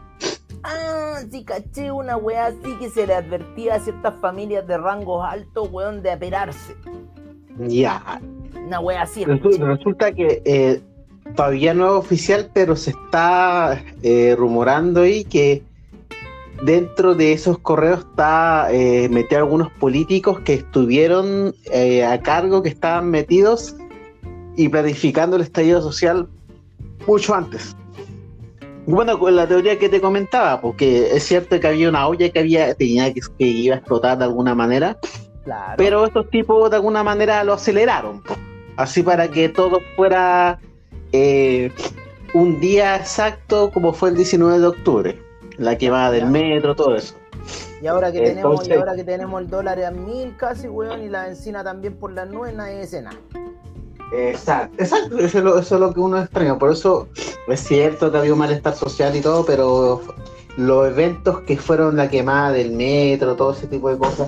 si 1.29 1.43
caché 1.43 1.91
una 1.91 2.17
weá 2.17 2.47
así 2.47 2.75
que 2.79 2.89
se 2.89 3.05
le 3.05 3.13
advertía 3.13 3.75
a 3.75 3.79
ciertas 3.79 4.15
familias 4.19 4.65
de 4.67 4.77
rangos 4.77 5.25
altos, 5.25 5.69
weón, 5.71 6.01
de 6.01 6.11
aperarse. 6.11 6.75
Ya. 7.68 8.22
Una 8.66 8.80
weá 8.80 9.01
así. 9.04 9.25
Resulta, 9.25 10.12
que 10.13 10.42
eh, 10.46 10.82
todavía 11.36 11.74
no 11.74 11.86
es 11.86 11.92
oficial, 11.94 12.50
pero 12.54 12.75
se 12.75 12.92
está 12.92 13.84
eh, 14.04 14.36
rumorando 14.38 15.01
ahí 15.01 15.24
que 15.24 15.63
dentro 16.63 17.16
de 17.16 17.34
esos 17.34 17.58
correos 17.60 18.00
está 18.00 18.68
eh, 18.72 19.08
metido 19.10 19.39
algunos 19.39 19.72
políticos 19.74 20.39
que 20.42 20.56
estuvieron 20.56 21.56
eh, 21.72 22.04
a 22.04 22.22
cargo, 22.22 22.62
que 22.62 22.70
estaban 22.70 23.10
metidos 23.10 23.75
y 24.56 24.68
planificando 24.70 25.36
el 25.36 25.44
estallido 25.44 25.82
social 25.82 26.28
mucho 27.08 27.34
antes. 27.34 27.75
Bueno, 28.86 29.20
con 29.20 29.36
la 29.36 29.48
teoría 29.48 29.78
que 29.78 29.88
te 29.88 30.01
comentaba, 30.01 30.62
porque 30.62 31.16
es 31.16 31.24
cierto 31.24 31.60
que 31.60 31.68
había 31.68 31.89
una 31.89 32.08
olla 32.08 32.30
que 32.30 32.39
había 32.39 32.74
tenía 32.74 33.13
que, 33.13 33.22
que 33.38 33.46
iba 33.46 33.75
a 33.75 33.78
explotar 33.78 34.18
de 34.18 34.25
alguna 34.25 34.56
manera, 34.56 34.98
pero 35.77 36.06
estos 36.06 36.29
tipos 36.29 36.70
de 36.70 36.77
alguna 36.77 37.03
manera 37.03 37.44
lo 37.44 37.53
aceleraron, 37.53 38.24
así 38.77 39.03
para 39.03 39.29
que 39.29 39.50
todo 39.50 39.79
fuera 39.96 40.60
eh, 41.12 41.72
un 42.34 42.60
día 42.60 42.96
exacto 42.96 43.72
como 43.72 43.94
fue 43.94 44.10
el 44.10 44.15
19 44.15 44.60
de 44.60 44.68
octubre, 44.68 45.20
la 45.58 45.77
quemada 45.77 46.12
del 46.12 46.27
metro, 46.27 46.75
todo 46.75 46.96
eso. 46.96 47.15
Y 47.82 47.88
ahora 47.88 48.12
que 48.12 48.20
tenemos, 48.22 48.68
y 48.68 48.74
ahora 48.74 48.96
que 48.96 49.03
tenemos 49.03 49.41
el 49.41 49.50
dólar 49.50 49.82
a 49.84 49.91
mil 49.91 50.36
casi, 50.38 50.68
weón, 50.68 51.01
y 51.01 51.10
la 51.10 51.29
encina 51.29 51.63
también 51.63 51.96
por 51.96 52.12
las 52.12 52.29
nubes, 52.29 52.53
nadie 52.53 52.82
dice 52.82 53.01
nada. 53.01 53.18
Exacto, 54.12 54.75
exacto, 54.82 55.20
eso 55.20 55.60
es, 55.60 55.72
lo, 55.72 55.94
que 55.94 56.00
uno 56.00 56.20
extraña. 56.20 56.58
Por 56.58 56.72
eso 56.72 57.08
es 57.48 57.60
cierto 57.60 58.12
que 58.12 58.18
había 58.18 58.34
un 58.34 58.39
malestar 58.39 58.75
social 58.75 59.15
y 59.15 59.22
todo, 59.22 59.46
pero 59.46 60.01
los 60.58 60.88
eventos 60.88 61.41
que 61.41 61.58
fueron 61.58 61.96
la 61.96 62.10
quemada 62.10 62.51
del 62.51 62.72
metro, 62.72 63.36
todo 63.36 63.53
ese 63.53 63.68
tipo 63.68 63.89
de 63.89 63.98
cosas, 63.98 64.27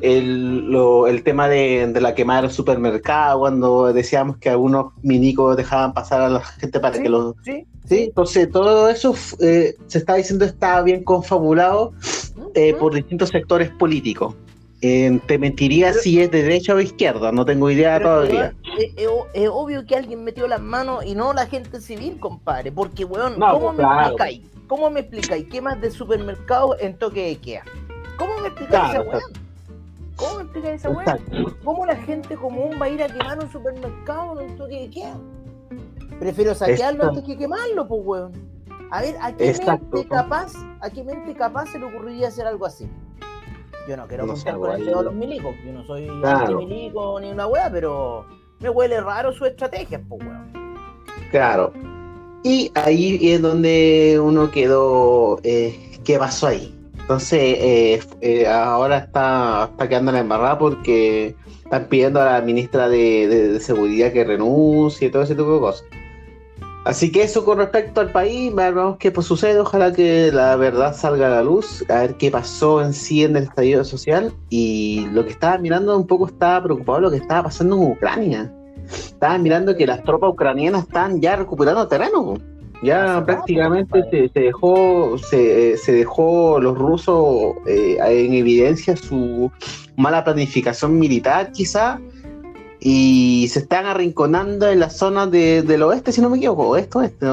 el, 0.00 0.74
el 1.08 1.22
tema 1.22 1.48
de, 1.48 1.92
la 2.00 2.14
quemada 2.14 2.42
del 2.42 2.50
supermercado, 2.50 3.40
cuando 3.40 3.92
decíamos 3.92 4.36
que 4.38 4.50
algunos 4.50 4.92
minicos 5.02 5.56
dejaban 5.56 5.92
pasar 5.92 6.20
a 6.22 6.28
la 6.28 6.40
gente 6.40 6.80
para 6.80 7.00
que 7.00 7.08
los... 7.08 7.34
Sí, 7.44 7.66
sí, 7.88 8.04
entonces 8.04 8.50
todo 8.50 8.88
eso 8.88 9.14
eh, 9.40 9.74
se 9.86 9.98
está 9.98 10.14
diciendo 10.14 10.44
está 10.44 10.82
bien 10.82 11.04
confabulado 11.04 11.92
eh, 12.54 12.74
por 12.74 12.94
distintos 12.94 13.30
sectores 13.30 13.70
políticos. 13.70 14.34
Eh, 14.82 15.20
te 15.26 15.38
mentiría 15.38 15.94
si 15.94 16.20
es 16.20 16.30
de 16.30 16.42
derecha 16.42 16.74
o 16.74 16.80
izquierda, 16.80 17.32
no 17.32 17.46
tengo 17.46 17.70
idea 17.70 18.00
todavía. 18.00 18.54
Es, 19.34 19.48
obvio 19.50 19.86
que 19.86 19.96
alguien 19.96 20.22
metió 20.22 20.46
las 20.46 20.60
manos 20.60 21.04
y 21.04 21.14
no 21.14 21.32
la 21.32 21.46
gente 21.46 21.80
civil, 21.80 22.18
compadre. 22.20 22.70
Porque, 22.72 23.04
weón, 23.04 23.34
¿cómo, 23.38 23.72
me 23.72 23.82
explicáis? 23.82 24.42
¿Cómo 24.66 24.90
me 24.90 25.00
explicáis 25.00 25.46
qué 25.50 25.60
más 25.60 25.80
de 25.80 25.90
supermercado 25.90 26.76
en 26.78 26.98
toque 26.98 27.22
de 27.22 27.28
Ikea? 27.28 27.64
¿Cómo 28.18 28.38
me 28.40 28.48
explicáis 28.48 28.90
esa 28.90 29.02
weón? 29.02 29.32
¿Cómo 30.16 30.34
me 30.36 30.42
explicáis 30.42 30.74
esa 30.76 30.90
weón? 30.90 31.56
¿Cómo 31.64 31.86
la 31.86 31.96
gente 31.96 32.36
común 32.36 32.78
va 32.80 32.86
a 32.86 32.88
ir 32.88 33.02
a 33.02 33.06
quemar 33.08 33.38
un 33.38 33.50
supermercado 33.50 34.40
en 34.40 34.56
toque 34.56 34.74
de 34.74 34.80
Ikea? 34.82 35.14
Prefiero 36.18 36.54
saquearlo 36.54 37.08
antes 37.08 37.24
que 37.24 37.36
quemarlo, 37.36 37.86
pues, 37.86 38.00
weón. 38.04 38.32
A 38.90 39.02
ver, 39.02 39.16
¿a 39.20 39.32
qué 39.34 39.52
mente 39.66 40.08
capaz, 40.08 40.52
a 40.80 40.90
qué 40.90 41.02
mente 41.02 41.34
capaz 41.34 41.66
se 41.66 41.78
le 41.78 41.86
ocurriría 41.86 42.28
hacer 42.28 42.46
algo 42.46 42.66
así? 42.66 42.88
Yo 43.88 43.96
no 43.96 44.06
quiero 44.06 44.26
contar 44.26 44.56
con 44.56 44.72
el 44.72 44.86
de 44.86 44.92
los 44.92 45.14
milicos, 45.14 45.54
yo 45.64 45.72
no 45.72 45.84
soy 45.84 46.08
claro. 46.20 46.58
milico 46.58 47.20
ni 47.20 47.30
una 47.30 47.46
weá, 47.46 47.70
pero 47.70 48.26
me 48.60 48.68
huele 48.70 49.00
raro 49.00 49.32
su 49.32 49.44
estrategia, 49.44 50.00
pues 50.08 50.20
weón. 50.22 50.74
Claro. 51.30 51.72
Y 52.48 52.70
ahí 52.74 53.18
es 53.32 53.42
donde 53.42 54.20
uno 54.22 54.52
quedó, 54.52 55.40
eh, 55.42 55.98
¿qué 56.04 56.16
pasó 56.16 56.46
ahí? 56.46 56.72
Entonces, 57.00 57.40
eh, 57.40 58.00
eh, 58.20 58.46
ahora 58.46 58.98
está, 58.98 59.68
está 59.72 59.88
quedando 59.88 60.12
la 60.12 60.20
embarrada 60.20 60.56
porque 60.56 61.34
están 61.64 61.88
pidiendo 61.88 62.22
a 62.22 62.34
la 62.34 62.40
ministra 62.42 62.88
de 62.88 63.58
Seguridad 63.60 64.12
que 64.12 64.22
renuncie 64.22 65.08
y 65.08 65.10
todo 65.10 65.22
ese 65.22 65.34
tipo 65.34 65.54
de 65.54 65.58
cosas. 65.58 65.84
Así 66.84 67.10
que 67.10 67.24
eso 67.24 67.44
con 67.44 67.58
respecto 67.58 68.00
al 68.00 68.12
país, 68.12 68.54
ver 68.54 68.76
qué 69.00 69.10
pues, 69.10 69.26
sucede, 69.26 69.58
ojalá 69.58 69.92
que 69.92 70.30
la 70.32 70.54
verdad 70.54 70.94
salga 70.94 71.26
a 71.26 71.30
la 71.30 71.42
luz, 71.42 71.84
a 71.88 72.02
ver 72.02 72.14
qué 72.14 72.30
pasó 72.30 72.80
en 72.80 72.92
sí 72.92 73.24
en 73.24 73.36
el 73.36 73.42
estallido 73.42 73.82
social 73.82 74.32
y 74.50 75.08
lo 75.10 75.24
que 75.24 75.32
estaba 75.32 75.58
mirando 75.58 75.96
un 75.96 76.06
poco 76.06 76.28
estaba 76.28 76.62
preocupado 76.62 77.00
lo 77.00 77.10
que 77.10 77.16
estaba 77.16 77.42
pasando 77.42 77.74
en 77.74 77.90
Ucrania. 77.90 78.52
Estaba 78.90 79.38
mirando 79.38 79.76
que 79.76 79.86
las 79.86 80.02
tropas 80.04 80.30
ucranianas 80.30 80.84
están 80.84 81.20
ya 81.20 81.36
recuperando 81.36 81.86
terreno. 81.88 82.34
Ya 82.82 83.24
prácticamente 83.24 84.04
se, 84.10 84.40
dejó 84.40 85.16
se, 85.16 85.78
se, 85.78 85.92
dejó 85.92 86.60
los 86.60 86.76
rusos 86.76 87.54
eh, 87.66 87.96
en 87.98 88.34
evidencia 88.34 88.96
su 88.96 89.50
mala 89.96 90.22
planificación 90.22 90.98
militar 90.98 91.52
quizá 91.52 91.98
y 92.80 93.48
se 93.48 93.60
están 93.60 93.86
arrinconando 93.86 94.68
en 94.68 94.80
la 94.80 94.90
zona 94.90 95.26
del 95.26 95.82
oeste, 95.82 96.12
si 96.12 96.20
no 96.20 96.30
me 96.30 96.36
equivoco, 96.36 96.68
oeste, 96.68 96.98
oeste, 96.98 97.26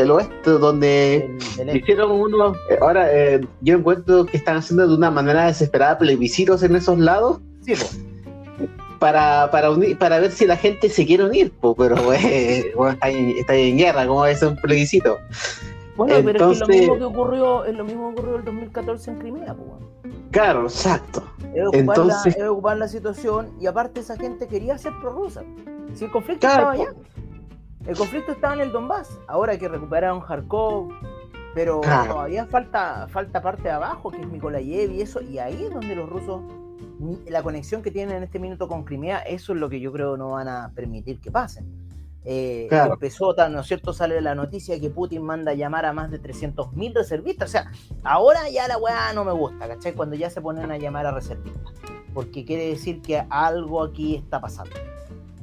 el 0.00 0.10
oeste, 0.10 0.50
donde 0.50 1.36
hicieron 1.72 2.10
uno. 2.10 2.54
Eh, 2.70 2.78
ahora, 2.80 3.06
eh, 3.12 3.40
yo 3.60 3.76
encuentro 3.76 4.24
que 4.26 4.36
están 4.36 4.56
haciendo 4.56 4.88
de 4.88 4.94
una 4.94 5.10
manera 5.10 5.46
desesperada 5.46 5.98
plebiscitos 5.98 6.62
en 6.62 6.76
esos 6.76 6.98
lados. 6.98 7.38
Sí, 7.60 7.74
Para, 8.98 9.50
para, 9.50 9.70
unir, 9.70 9.98
para 9.98 10.18
ver 10.18 10.30
si 10.30 10.46
la 10.46 10.56
gente 10.56 10.88
se 10.88 11.04
quiere 11.04 11.24
unir, 11.24 11.52
pero 11.76 12.12
eh, 12.12 12.72
está, 13.38 13.54
en, 13.54 13.76
guerra, 13.76 14.06
como 14.06 14.24
es 14.26 14.42
un 14.42 14.56
plebiscito. 14.56 15.18
Bueno, 15.96 16.16
pero 16.24 16.50
es 16.50 16.60
lo 16.60 16.66
mismo 16.66 16.98
que 16.98 17.04
ocurrió, 17.04 17.64
es 17.64 17.74
lo 17.74 17.84
mismo 17.84 18.14
que 18.14 18.20
ocurrió 18.20 18.34
en 18.34 18.40
el 18.40 18.44
2014 18.44 19.10
en 19.10 19.18
Crimea, 19.18 19.54
pues. 19.54 20.14
Claro, 20.30 20.64
exacto. 20.64 21.22
Es 21.54 21.66
ocupar, 21.66 21.80
Entonces... 21.80 22.36
la, 22.38 22.50
ocupar 22.50 22.76
la 22.76 22.88
situación 22.88 23.52
y 23.58 23.66
aparte 23.66 24.00
esa 24.00 24.16
gente 24.16 24.46
quería 24.46 24.76
ser 24.76 24.92
prorrusa. 25.00 25.42
Si 25.94 26.04
el 26.04 26.10
conflicto 26.10 26.46
estaba 26.46 26.72
allá. 26.72 26.92
El 27.86 27.96
conflicto 27.96 28.32
estaba 28.32 28.54
en 28.54 28.60
el 28.60 28.72
Donbass. 28.72 29.18
Ahora 29.28 29.52
hay 29.52 29.58
que 29.58 29.68
recuperar 29.68 30.12
un 30.12 30.20
Kharkov. 30.20 30.88
Pero 31.54 31.80
todavía 31.80 32.44
falta, 32.44 33.06
falta 33.08 33.40
parte 33.40 33.62
de 33.62 33.70
abajo, 33.70 34.10
que 34.10 34.20
es 34.20 34.28
Mikolayev 34.28 34.90
y 34.92 35.00
eso. 35.00 35.22
Y 35.22 35.38
ahí 35.38 35.64
es 35.64 35.72
donde 35.72 35.96
los 35.96 36.06
rusos, 36.06 36.42
la 37.28 37.42
conexión 37.42 37.82
que 37.82 37.90
tienen 37.90 38.16
en 38.16 38.22
este 38.24 38.38
minuto 38.38 38.68
con 38.68 38.84
Crimea, 38.84 39.18
eso 39.18 39.52
es 39.52 39.58
lo 39.58 39.68
que 39.68 39.80
yo 39.80 39.92
creo 39.92 40.16
no 40.16 40.30
van 40.30 40.48
a 40.48 40.72
permitir 40.74 41.20
que 41.20 41.30
pasen. 41.30 41.66
Eh, 42.28 42.68
empezó, 42.70 43.34
¿no 43.48 43.60
es 43.60 43.66
cierto? 43.68 43.92
Sale 43.92 44.20
la 44.20 44.34
noticia 44.34 44.80
que 44.80 44.90
Putin 44.90 45.22
manda 45.22 45.52
a 45.52 45.54
llamar 45.54 45.86
a 45.86 45.92
más 45.92 46.10
de 46.10 46.20
300.000 46.20 46.92
reservistas. 46.92 47.48
O 47.48 47.52
sea, 47.52 47.70
ahora 48.02 48.50
ya 48.50 48.66
la 48.66 48.78
weá 48.78 49.12
no 49.12 49.24
me 49.24 49.32
gusta, 49.32 49.68
¿cachai? 49.68 49.92
Cuando 49.92 50.16
ya 50.16 50.28
se 50.28 50.40
ponen 50.40 50.72
a 50.72 50.76
llamar 50.76 51.06
a 51.06 51.12
reservistas. 51.12 51.72
Porque 52.12 52.44
quiere 52.44 52.68
decir 52.68 53.00
que 53.00 53.24
algo 53.30 53.82
aquí 53.82 54.16
está 54.16 54.40
pasando. 54.40 54.74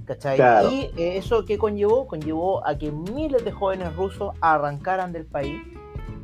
¿cachai? 0.06 0.38
Y 0.74 0.91
eh, 0.98 1.17
eso 1.17 1.46
que 1.46 1.58
conllevó, 1.58 2.08
conllevó 2.08 2.65
a 2.67 2.78
que 2.78 2.91
miles 2.91 3.46
de 3.46 3.52
jóvenes 3.54 3.96
rusos 3.96 4.36
arrancaran 4.41 5.13
del 5.13 5.26
país. 5.26 5.62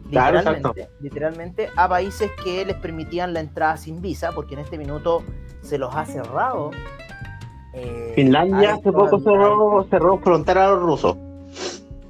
Literalmente, 0.10 0.90
literalmente 1.00 1.70
a 1.76 1.88
países 1.88 2.32
que 2.44 2.66
les 2.66 2.76
permitían 2.76 3.34
la 3.34 3.42
entrada 3.42 3.78
sin 3.78 4.02
visa, 4.02 4.32
porque 4.32 4.56
en 4.56 4.62
este 4.62 4.78
minuto 4.78 5.24
se 5.62 5.78
los 5.78 5.96
ha 5.96 6.06
cerrado 6.06 6.72
eh, 7.74 8.14
Finlandia 8.16 8.74
hace 8.74 8.92
poco 8.92 9.20
cerró, 9.20 9.86
cerró 9.90 10.18
frontera 10.20 10.66
a 10.66 10.72
los 10.72 10.82
rusos. 10.82 11.18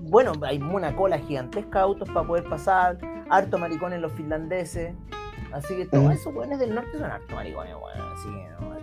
Bueno, 0.02 0.32
hay 0.42 0.58
una 0.58 0.96
cola 0.96 1.20
gigantesca 1.20 1.80
de 1.80 1.84
autos 1.84 2.10
para 2.10 2.26
poder 2.26 2.44
pasar, 2.46 2.98
harto 3.30 3.58
maricones 3.58 4.02
los 4.02 4.12
finlandeses. 4.14 4.96
Así 5.52 5.76
que 5.76 5.86
todos 5.86 6.14
esos 6.14 6.34
weones 6.34 6.60
del 6.60 6.76
norte 6.76 6.98
son 6.98 7.10
harto 7.10 7.36
maricones, 7.36 7.74
bueno, 7.80 8.04
así 8.14 8.30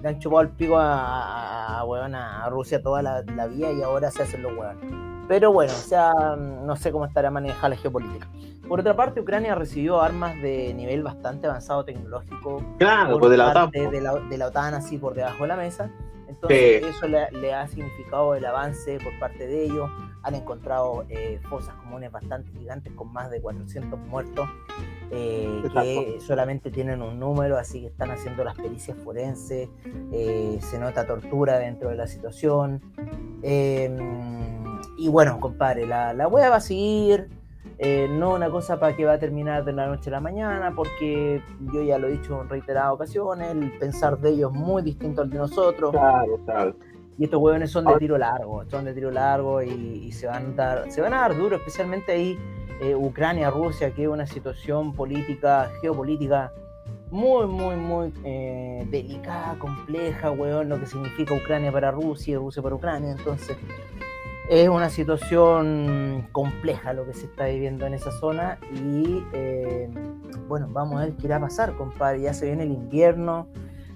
le 0.02 0.08
han 0.08 0.18
chupado 0.18 0.42
el 0.42 0.48
pico 0.50 0.76
a, 0.78 1.80
a, 1.80 2.50
Rusia 2.50 2.82
toda 2.82 3.02
la, 3.02 3.22
la, 3.22 3.46
vía 3.46 3.72
y 3.72 3.82
ahora 3.82 4.10
se 4.10 4.24
hacen 4.24 4.42
los 4.42 4.56
weones. 4.56 5.15
Pero 5.28 5.52
bueno, 5.52 5.72
o 5.72 5.76
sea, 5.76 6.12
no 6.36 6.76
sé 6.76 6.92
cómo 6.92 7.04
estará 7.04 7.30
manejada 7.30 7.70
la 7.70 7.76
geopolítica. 7.76 8.28
Por 8.68 8.80
otra 8.80 8.96
parte, 8.96 9.20
Ucrania 9.20 9.54
recibió 9.54 10.00
armas 10.00 10.40
de 10.42 10.74
nivel 10.74 11.02
bastante 11.02 11.46
avanzado 11.46 11.84
tecnológico. 11.84 12.62
Claro, 12.78 13.18
pues 13.18 13.30
de 13.30 13.36
la 13.36 13.50
OTAN. 13.50 13.70
De 13.70 14.00
la, 14.00 14.14
de 14.14 14.38
la 14.38 14.46
OTAN, 14.48 14.74
así 14.74 14.98
por 14.98 15.14
debajo 15.14 15.42
de 15.42 15.48
la 15.48 15.56
mesa. 15.56 15.90
Entonces, 16.28 16.84
eso 16.84 17.06
le, 17.06 17.54
ha 17.54 17.66
significado 17.68 18.34
el 18.34 18.44
avance 18.44 18.98
por 19.02 19.18
parte 19.18 19.46
de 19.46 19.64
ellos. 19.64 19.90
Han 20.22 20.34
encontrado 20.34 21.04
eh, 21.08 21.38
fosas 21.48 21.74
comunes 21.76 22.10
bastante 22.10 22.50
gigantes 22.50 22.92
con 22.94 23.12
más 23.12 23.30
de 23.30 23.40
400 23.40 23.98
muertos, 24.00 24.48
eh, 25.12 25.62
que 25.72 26.18
solamente 26.20 26.70
tienen 26.72 27.00
un 27.00 27.20
número, 27.20 27.56
así 27.56 27.80
que 27.80 27.86
están 27.86 28.10
haciendo 28.10 28.42
las 28.42 28.56
pericias 28.56 28.98
forenses. 28.98 29.68
Eh, 30.12 30.58
se 30.60 30.78
nota 30.80 31.06
tortura 31.06 31.58
dentro 31.58 31.90
de 31.90 31.94
la 31.94 32.08
situación. 32.08 32.82
Em, 33.42 34.65
y 34.98 35.08
bueno, 35.08 35.38
compadre, 35.40 35.86
la, 35.86 36.12
la 36.12 36.28
wea 36.28 36.50
va 36.50 36.56
a 36.56 36.60
seguir. 36.60 37.28
Eh, 37.78 38.08
no 38.10 38.34
una 38.34 38.48
cosa 38.48 38.80
para 38.80 38.96
que 38.96 39.04
va 39.04 39.14
a 39.14 39.18
terminar 39.18 39.64
de 39.64 39.72
la 39.72 39.86
noche 39.86 40.08
a 40.08 40.12
la 40.12 40.20
mañana, 40.20 40.72
porque 40.74 41.42
yo 41.72 41.82
ya 41.82 41.98
lo 41.98 42.08
he 42.08 42.12
dicho 42.12 42.40
en 42.40 42.48
reiteradas 42.48 42.92
ocasiones, 42.92 43.50
el 43.50 43.70
pensar 43.78 44.18
de 44.18 44.30
ellos 44.30 44.52
es 44.54 44.58
muy 44.58 44.82
distinto 44.82 45.20
al 45.20 45.28
de 45.28 45.38
nosotros. 45.38 45.90
Claro, 45.90 46.38
claro. 46.46 46.74
Y 47.18 47.24
estos 47.24 47.40
hueones 47.40 47.70
son 47.70 47.84
de 47.84 47.96
tiro 47.98 48.16
largo, 48.16 48.64
son 48.70 48.84
de 48.86 48.94
tiro 48.94 49.10
largo 49.10 49.62
y, 49.62 50.10
se, 50.12 50.26
van 50.26 50.52
a 50.52 50.54
dar, 50.54 50.90
se 50.90 51.00
van 51.00 51.12
a 51.12 51.20
dar 51.20 51.36
duro, 51.36 51.56
especialmente 51.56 52.12
ahí 52.12 52.38
eh, 52.80 52.94
Ucrania, 52.94 53.50
Rusia, 53.50 53.90
que 53.90 54.04
es 54.04 54.08
una 54.08 54.26
situación 54.26 54.92
política, 54.94 55.70
geopolítica 55.80 56.52
muy, 57.10 57.46
muy, 57.46 57.76
muy 57.76 58.12
eh, 58.24 58.86
delicada, 58.90 59.58
compleja, 59.58 60.30
weón, 60.30 60.68
lo 60.68 60.78
que 60.78 60.86
significa 60.86 61.34
Ucrania 61.34 61.72
para 61.72 61.90
Rusia 61.90 62.34
y 62.34 62.36
Rusia 62.36 62.62
para 62.62 62.74
Ucrania. 62.74 63.12
Entonces, 63.12 63.56
es 64.48 64.68
una 64.68 64.90
situación 64.90 66.28
compleja 66.32 66.92
lo 66.92 67.04
que 67.04 67.14
se 67.14 67.26
está 67.26 67.46
viviendo 67.46 67.86
en 67.86 67.94
esa 67.94 68.12
zona 68.12 68.58
y 68.72 69.24
eh, 69.32 69.88
bueno, 70.48 70.68
vamos 70.70 71.00
a 71.00 71.06
ver 71.06 71.14
qué 71.14 71.26
irá 71.26 71.36
a 71.36 71.40
pasar, 71.40 71.74
compadre. 71.76 72.20
Ya 72.20 72.34
se 72.34 72.46
viene 72.46 72.62
el 72.62 72.70
invierno, 72.70 73.48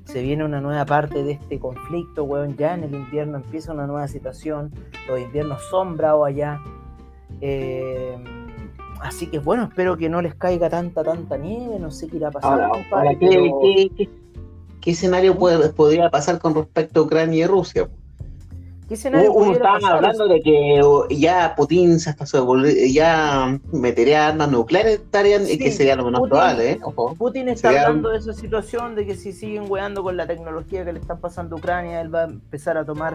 se 0.05 0.23
viene 0.23 0.45
una 0.45 0.61
nueva 0.61 0.85
parte 0.85 1.23
de 1.23 1.33
este 1.33 1.61
conflicto, 1.61 2.25
weón. 2.25 2.57
Ya 2.57 2.75
en 2.75 2.85
el 2.85 2.95
invierno 2.95 3.37
empieza 3.39 3.73
una 3.73 3.87
nueva 3.87 4.09
situación, 4.09 4.73
los 5.07 5.21
inviernos 5.21 5.63
son 5.71 5.97
bravos 5.97 6.29
allá. 6.29 6.61
Eh, 7.41 8.17
así 9.01 9.29
que 9.29 9.39
bueno, 9.39 9.65
espero 9.65 9.97
que 9.97 10.09
no 10.09 10.21
les 10.21 10.35
caiga 10.35 10.69
tanta, 10.69 11.05
tanta 11.05 11.37
nieve, 11.37 11.79
no 11.79 11.93
sé 11.93 12.09
qué 12.09 12.17
irá 12.17 12.29
a 12.29 12.33
pasar, 12.33 12.69
compadre. 12.71 13.19
¿qué, 13.19 14.91
escenario 14.91 15.37
podría 15.39 16.11
pasar 16.11 16.41
con 16.41 16.55
respecto 16.55 17.01
a 17.01 17.03
Ucrania 17.05 17.45
y 17.45 17.47
Rusia? 17.47 17.89
Uno 19.33 19.53
estaba 19.53 19.79
hablando 19.89 20.27
de 20.27 20.41
que 20.41 20.81
ya 21.11 21.55
Putin 21.57 22.01
se 22.01 22.11
hasta 22.11 22.25
ya 22.89 23.59
metería 23.73 24.29
armas 24.29 24.51
nucleares 24.51 25.01
y 25.49 25.59
que 25.59 25.71
sería 25.71 25.95
lo 25.95 26.05
menos 26.05 26.29
probable, 26.29 26.73
¿eh? 26.73 26.81
Putin 27.17 27.49
está 27.49 27.69
hablando 27.69 28.11
de 28.11 28.19
esa 28.19 28.33
situación 28.33 28.97
de 28.97 29.07
que 29.07 29.15
si 29.15 29.33
siguen 29.33 29.67
weando 29.69 30.03
con 30.03 30.17
la 30.17 30.27
tecnología 30.27 30.85
que 30.85 30.93
le 30.93 30.99
están 30.99 31.21
pasando 31.21 31.57
a 31.57 31.59
Ucrania, 31.59 32.01
él 32.01 32.13
va 32.13 32.23
a 32.23 32.25
empezar 32.25 32.77
a 32.77 32.85
tomar 32.85 33.15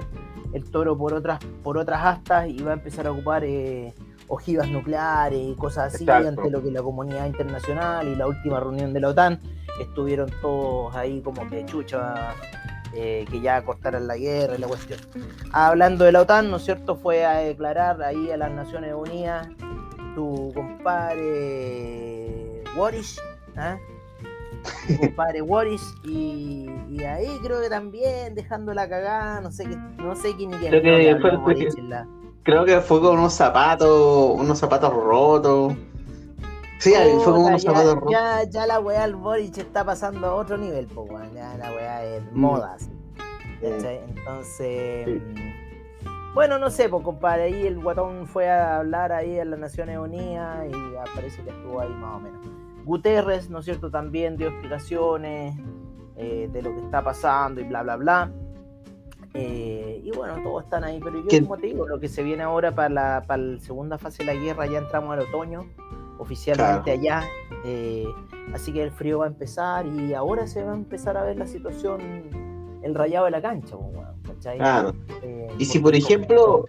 el 0.54 0.64
toro 0.72 0.98
por 0.98 1.14
otras, 1.14 1.40
por 1.62 1.78
otras 1.78 2.06
astas 2.06 2.48
y 2.48 2.62
va 2.64 2.72
a 2.72 2.76
empezar 2.76 3.08
a 3.08 3.12
ocupar 3.12 3.44
eh, 3.44 3.94
ojivas 4.28 4.70
nucleares 4.70 5.40
y 5.40 5.56
cosas 5.56 5.94
así 5.94 6.10
ante 6.10 6.50
lo 6.50 6.64
que 6.64 6.72
la 6.72 6.82
comunidad 6.82 7.26
internacional 7.26 8.08
y 8.08 8.16
la 8.16 8.28
última 8.28 8.60
reunión 8.60 8.94
de 8.94 9.02
la 9.02 9.10
OTAN 9.10 9.40
estuvieron 9.82 10.32
todos 10.42 10.96
ahí 10.96 11.22
como 11.22 11.48
que 11.50 11.66
chucha 11.66 12.34
eh, 12.96 13.26
que 13.30 13.42
ya 13.42 13.64
cortaran 13.64 14.08
la 14.08 14.18
guerra 14.18 14.56
y 14.56 14.60
la 14.60 14.68
cuestión. 14.68 15.00
Hablando 15.52 16.06
de 16.06 16.12
la 16.12 16.22
OTAN, 16.22 16.50
¿no 16.50 16.58
es 16.58 16.64
cierto? 16.64 16.96
Fue 16.96 17.26
a 17.26 17.40
declarar 17.40 18.02
ahí 18.02 18.32
a 18.32 18.38
las 18.38 18.52
Naciones 18.52 18.94
Unidas 18.94 19.48
tu 20.16 20.52
compadre 20.54 22.64
Warish, 22.76 23.20
¿ah? 23.58 23.78
compadre 25.00 25.42
Wallis 25.42 25.96
y, 26.04 26.68
y, 26.90 27.04
ahí 27.04 27.28
creo 27.44 27.62
que 27.62 27.70
también 27.70 28.34
dejando 28.34 28.74
la 28.74 28.90
cagada, 28.90 29.42
no 29.42 29.52
sé 29.52 29.66
qué, 29.66 29.76
no 29.76 30.16
sé 30.16 30.36
quién 30.36 30.52
creo, 30.52 30.82
que 30.82 31.18
fue, 31.22 31.38
creo 32.44 32.66
que 32.66 32.82
fue 32.82 33.02
con 33.02 33.20
unos 33.20 33.34
zapatos, 33.34 34.40
unos 34.40 34.58
zapatos 34.58 34.94
rotos. 34.94 35.74
Sí, 36.86 36.94
fue 37.24 37.34
con 37.34 37.46
unos 37.46 37.64
zapatos 37.64 37.96
rotos. 37.96 38.12
Ya, 38.12 38.44
ya 38.44 38.68
la 38.68 38.80
weá 38.80 39.06
al 39.06 39.16
Boric 39.16 39.58
está 39.58 39.84
pasando 39.84 40.28
a 40.28 40.36
otro 40.36 40.56
nivel, 40.56 40.86
pues 40.86 41.34
ya 41.34 41.58
la 41.58 41.72
weá 41.72 42.06
es 42.06 42.24
mm. 42.32 42.40
moda. 42.40 42.78
Entonces, 43.60 45.08
mm, 45.08 46.34
bueno, 46.36 46.60
no 46.60 46.70
sé, 46.70 46.88
pues 46.88 47.04
compadre, 47.04 47.46
ahí 47.46 47.66
el 47.66 47.80
guatón 47.80 48.28
fue 48.28 48.52
a 48.52 48.78
hablar 48.78 49.12
ahí 49.12 49.40
en 49.40 49.50
las 49.50 49.60
Naciones 49.60 49.98
Unidas 49.98 50.68
y 50.70 51.16
parece 51.16 51.42
que 51.42 51.50
estuvo 51.50 51.80
ahí 51.82 51.90
más 51.90 52.18
o 52.18 52.20
menos. 52.20 52.46
Guterres, 52.86 53.50
¿no 53.50 53.60
es 53.60 53.66
cierto?, 53.66 53.90
también 53.90 54.38
dio 54.38 54.50
explicaciones 54.50 55.56
eh, 56.18 56.48
de 56.54 56.62
lo 56.62 56.72
que 56.76 56.82
está 56.82 57.04
pasando 57.04 57.62
y 57.62 57.64
bla, 57.64 57.82
bla, 57.82 57.96
bla. 57.96 58.32
Eh, 59.34 60.02
y 60.04 60.12
bueno, 60.12 60.36
todos 60.44 60.66
están 60.66 60.84
ahí, 60.84 61.00
pero 61.04 61.20
yo, 61.28 61.42
como 61.42 61.58
te 61.58 61.68
digo, 61.68 61.88
lo 61.88 62.00
que 62.00 62.08
se 62.08 62.22
viene 62.22 62.44
ahora 62.44 62.76
para 62.76 62.90
la, 62.90 63.24
para 63.26 63.42
la 63.42 63.60
segunda 63.60 63.98
fase 63.98 64.24
de 64.24 64.34
la 64.34 64.40
guerra, 64.40 64.68
ya 64.68 64.78
entramos 64.78 65.12
al 65.14 65.22
otoño, 65.22 65.66
oficialmente 66.18 66.92
allá. 66.92 67.24
Eh, 67.66 68.08
así 68.54 68.72
que 68.72 68.84
el 68.84 68.92
frío 68.92 69.20
va 69.20 69.26
a 69.26 69.30
empezar 69.30 69.86
y 69.86 70.14
ahora 70.14 70.48
se 70.48 70.64
va 70.64 70.72
a 70.72 70.76
empezar 70.76 71.18
a 71.18 71.24
ver 71.24 71.38
la 71.38 71.48
situación, 71.48 72.02
el 72.82 72.96
rayado 72.96 73.26
de 73.26 73.32
la 73.32 73.42
cancha. 73.42 73.76
Claro. 74.58 74.94
y 75.58 75.66
si, 75.66 75.80
por 75.80 75.96
ejemplo, 75.96 76.66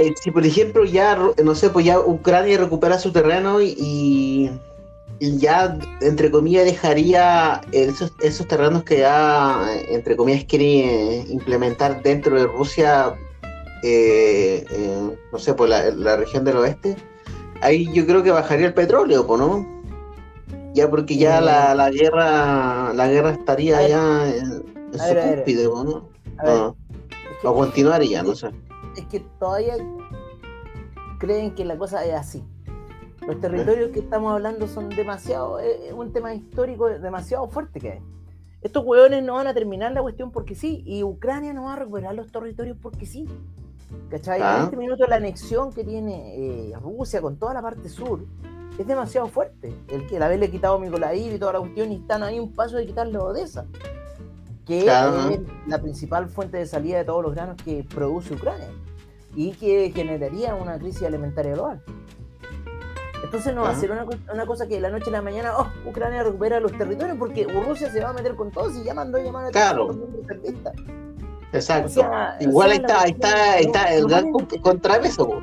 eh, 0.00 0.14
si 0.20 0.30
por 0.30 0.46
ejemplo 0.46 0.84
ya, 0.84 1.18
no 1.42 1.54
sé, 1.54 1.68
pues 1.70 1.84
ya 1.84 2.00
Ucrania 2.00 2.56
recupera 2.58 2.98
su 2.98 3.12
terreno 3.12 3.60
y, 3.60 4.50
ya, 5.20 5.78
entre 6.00 6.30
comillas, 6.30 6.64
dejaría 6.64 7.60
esos, 7.72 8.12
esos, 8.22 8.48
terrenos 8.48 8.84
que 8.84 9.00
ya, 9.00 9.66
entre 9.90 10.16
comillas, 10.16 10.44
quiere 10.44 11.26
implementar 11.28 12.02
dentro 12.02 12.40
de 12.40 12.46
Rusia, 12.46 13.14
eh, 13.82 14.64
eh, 14.70 15.10
no 15.30 15.38
sé, 15.38 15.52
pues 15.52 15.68
la, 15.68 16.16
región 16.16 16.44
del 16.44 16.56
oeste, 16.56 16.96
ahí 17.60 17.92
yo 17.92 18.06
creo 18.06 18.22
que 18.22 18.30
bajaría 18.30 18.66
el 18.66 18.74
petróleo, 18.74 19.26
¿no? 19.36 19.66
Ya 20.74 20.88
porque 20.88 21.16
ya 21.16 21.40
la, 21.40 21.74
la, 21.74 21.90
guerra 21.90 22.92
la 22.94 23.08
guerra 23.08 23.30
estaría 23.30 23.88
ya 23.88 24.28
en, 24.28 24.62
su 24.92 25.14
cúspide, 25.34 25.64
¿no? 25.64 26.08
Ah. 26.38 26.72
o 27.44 27.54
continuaría, 27.54 28.22
no 28.22 28.34
sé 28.34 28.50
es 28.96 29.06
que 29.06 29.20
todavía 29.38 29.76
creen 31.18 31.54
que 31.54 31.64
la 31.64 31.76
cosa 31.76 32.04
es 32.04 32.14
así. 32.14 32.44
Los 33.26 33.38
territorios 33.40 33.90
que 33.90 34.00
estamos 34.00 34.32
hablando 34.32 34.66
son 34.66 34.88
demasiado, 34.88 35.58
es 35.58 35.92
un 35.92 36.12
tema 36.12 36.34
histórico 36.34 36.88
demasiado 36.88 37.48
fuerte 37.48 37.78
que 37.78 37.92
hay. 37.92 38.02
Estos 38.62 38.84
hueones 38.84 39.22
no 39.22 39.34
van 39.34 39.46
a 39.46 39.54
terminar 39.54 39.92
la 39.92 40.02
cuestión 40.02 40.30
porque 40.30 40.54
sí, 40.54 40.82
y 40.86 41.02
Ucrania 41.02 41.52
no 41.52 41.64
va 41.64 41.74
a 41.74 41.76
recuperar 41.76 42.14
los 42.14 42.32
territorios 42.32 42.76
porque 42.80 43.06
sí. 43.06 43.26
¿Cachai? 44.10 44.40
En 44.40 44.46
ah. 44.46 44.60
este 44.64 44.76
minuto 44.76 45.06
la 45.06 45.16
anexión 45.16 45.72
que 45.72 45.84
tiene 45.84 46.70
eh, 46.70 46.72
Rusia 46.80 47.20
con 47.20 47.36
toda 47.36 47.54
la 47.54 47.62
parte 47.62 47.88
sur 47.88 48.24
es 48.78 48.86
demasiado 48.86 49.28
fuerte. 49.28 49.74
El 49.88 50.06
que 50.06 50.16
haberle 50.16 50.50
quitado 50.50 50.78
Mykolaiv 50.78 51.34
y 51.34 51.38
toda 51.38 51.54
la 51.54 51.58
cuestión 51.60 51.92
y 51.92 51.96
están 51.96 52.22
ahí 52.22 52.38
un 52.38 52.52
paso 52.52 52.76
de 52.76 52.86
quitarle 52.86 53.18
Odessa 53.18 53.66
que 54.70 54.80
es 54.80 55.40
la 55.66 55.82
principal 55.82 56.28
fuente 56.28 56.58
de 56.58 56.66
salida 56.66 56.98
de 56.98 57.04
todos 57.04 57.24
los 57.24 57.34
granos 57.34 57.56
que 57.62 57.84
produce 57.92 58.34
Ucrania 58.34 58.68
y 59.34 59.50
que 59.50 59.90
generaría 59.92 60.54
una 60.54 60.78
crisis 60.78 61.02
alimentaria 61.02 61.54
global. 61.54 61.82
Entonces 63.24 63.52
no 63.52 63.62
va 63.62 63.70
a 63.70 63.74
ser 63.74 63.90
una, 63.90 64.46
cosa 64.46 64.68
que 64.68 64.76
de 64.76 64.80
la 64.80 64.90
noche 64.90 65.08
a 65.08 65.12
la 65.12 65.22
mañana, 65.22 65.54
oh, 65.58 65.68
Ucrania 65.88 66.22
recupera 66.22 66.60
los 66.60 66.72
territorios 66.72 67.16
porque 67.18 67.44
Rusia 67.44 67.90
se 67.90 68.00
va 68.00 68.10
a 68.10 68.12
meter 68.12 68.36
con 68.36 68.52
todos 68.52 68.76
y 68.76 68.84
ya 68.84 68.94
mandó 68.94 69.18
llamar 69.18 69.46
a 69.46 69.50
claro. 69.50 69.90
Exacto. 71.52 72.08
Igual 72.40 72.70
ahí 72.70 72.76
está, 72.78 73.02
ahí 73.02 73.10
está, 73.10 73.58
está 73.58 73.94
el 73.94 74.06
gran 74.06 74.32
contrapeso, 74.32 75.40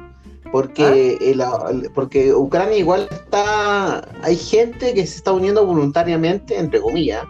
porque, 0.52 1.18
¿Ah? 1.42 1.72
porque 1.94 2.34
Ucrania 2.34 2.78
igual 2.78 3.08
está, 3.12 4.08
hay 4.22 4.36
gente 4.38 4.94
que 4.94 5.06
se 5.06 5.18
está 5.18 5.34
uniendo 5.34 5.66
voluntariamente, 5.66 6.58
entre 6.58 6.80
comillas, 6.80 7.26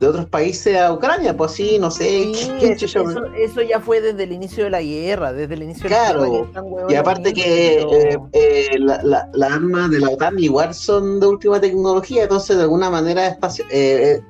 de 0.00 0.08
otros 0.08 0.26
países 0.26 0.76
a 0.76 0.92
Ucrania, 0.92 1.36
pues 1.36 1.52
sí, 1.52 1.78
no 1.78 1.90
sé. 1.90 2.32
eso, 2.62 3.62
ya 3.62 3.80
fue 3.80 4.00
desde 4.00 4.24
el 4.24 4.32
inicio 4.32 4.64
de 4.64 4.70
la 4.70 4.82
guerra, 4.82 5.32
desde 5.32 5.54
el 5.54 5.62
inicio 5.62 5.86
claro, 5.86 6.22
de 6.22 6.30
la 6.30 6.62
guerra. 6.62 6.86
Y 6.88 6.94
aparte 6.94 7.32
que 7.32 7.80
eh, 7.80 8.18
eh, 8.32 8.78
las 8.78 9.04
la, 9.04 9.46
armas 9.46 9.90
de 9.90 10.00
la 10.00 10.10
OTAN 10.10 10.38
igual 10.38 10.74
son 10.74 11.20
de 11.20 11.26
última 11.26 11.60
tecnología, 11.60 12.24
entonces 12.24 12.56
de 12.56 12.62
alguna 12.64 12.90
manera 12.90 13.38
eh, 13.70 14.20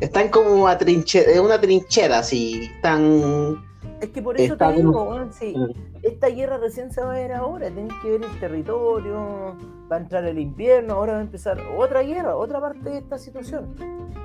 están 0.00 0.28
como 0.28 0.66
a 0.66 0.76
trinche 0.76 1.40
una 1.40 1.60
trinchera, 1.60 2.18
así, 2.18 2.70
están 2.76 3.62
es 4.00 4.10
que 4.10 4.20
por 4.20 4.38
eso 4.38 4.56
te 4.56 4.72
digo, 4.72 5.28
sí, 5.30 5.54
mm. 5.56 5.70
esta 6.02 6.28
guerra 6.28 6.58
recién 6.58 6.92
se 6.92 7.00
va 7.00 7.12
a 7.12 7.14
ver 7.14 7.32
ahora, 7.32 7.70
tenés 7.70 7.92
que 8.02 8.10
ver 8.10 8.24
el 8.24 8.40
territorio, 8.40 9.56
va 9.90 9.96
a 9.96 10.00
entrar 10.00 10.24
el 10.24 10.38
invierno, 10.38 10.94
ahora 10.94 11.14
va 11.14 11.18
a 11.20 11.22
empezar 11.22 11.58
otra 11.78 12.02
guerra, 12.02 12.36
otra 12.36 12.60
parte 12.60 12.90
de 12.90 12.98
esta 12.98 13.18
situación. 13.18 13.74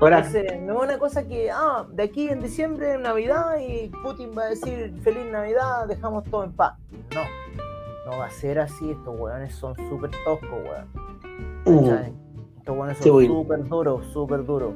Entonces, 0.01 0.61
no 0.61 0.77
es 0.77 0.89
una 0.89 0.97
cosa 0.97 1.27
que, 1.27 1.49
ah, 1.51 1.85
de 1.91 2.03
aquí 2.03 2.29
en 2.29 2.41
diciembre, 2.41 2.97
Navidad, 2.97 3.57
y 3.59 3.89
Putin 4.03 4.31
va 4.37 4.43
a 4.43 4.49
decir 4.49 4.93
feliz 5.01 5.25
Navidad, 5.31 5.87
dejamos 5.87 6.23
todo 6.25 6.43
en 6.43 6.53
paz. 6.53 6.77
No, 7.13 8.11
no 8.11 8.17
va 8.17 8.25
a 8.25 8.31
ser 8.31 8.59
así, 8.59 8.91
estos 8.91 9.17
weones 9.17 9.53
son 9.55 9.75
súper 9.89 10.11
toscos, 10.25 10.49
weón. 10.51 11.83
Mm. 11.83 12.57
Estos 12.57 12.77
weones 12.77 12.97
son 12.97 13.25
súper 13.25 13.67
duros, 13.67 14.05
súper 14.07 14.45
duros. 14.45 14.73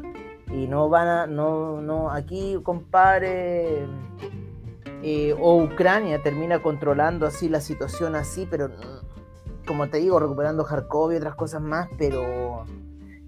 Y 0.51 0.67
no 0.67 0.89
van 0.89 1.07
a, 1.07 1.27
no, 1.27 1.81
no, 1.81 2.11
aquí, 2.11 2.59
compadre 2.63 3.87
eh, 5.01 5.35
o 5.39 5.63
Ucrania 5.63 6.21
termina 6.21 6.61
controlando 6.61 7.25
así 7.25 7.49
la 7.49 7.61
situación 7.61 8.15
así, 8.15 8.47
pero 8.49 8.69
mm, 8.69 9.65
como 9.65 9.87
te 9.89 9.97
digo, 9.97 10.19
recuperando 10.19 10.63
Kharkov 10.63 11.13
y 11.13 11.15
otras 11.15 11.35
cosas 11.35 11.61
más, 11.61 11.89
pero 11.97 12.65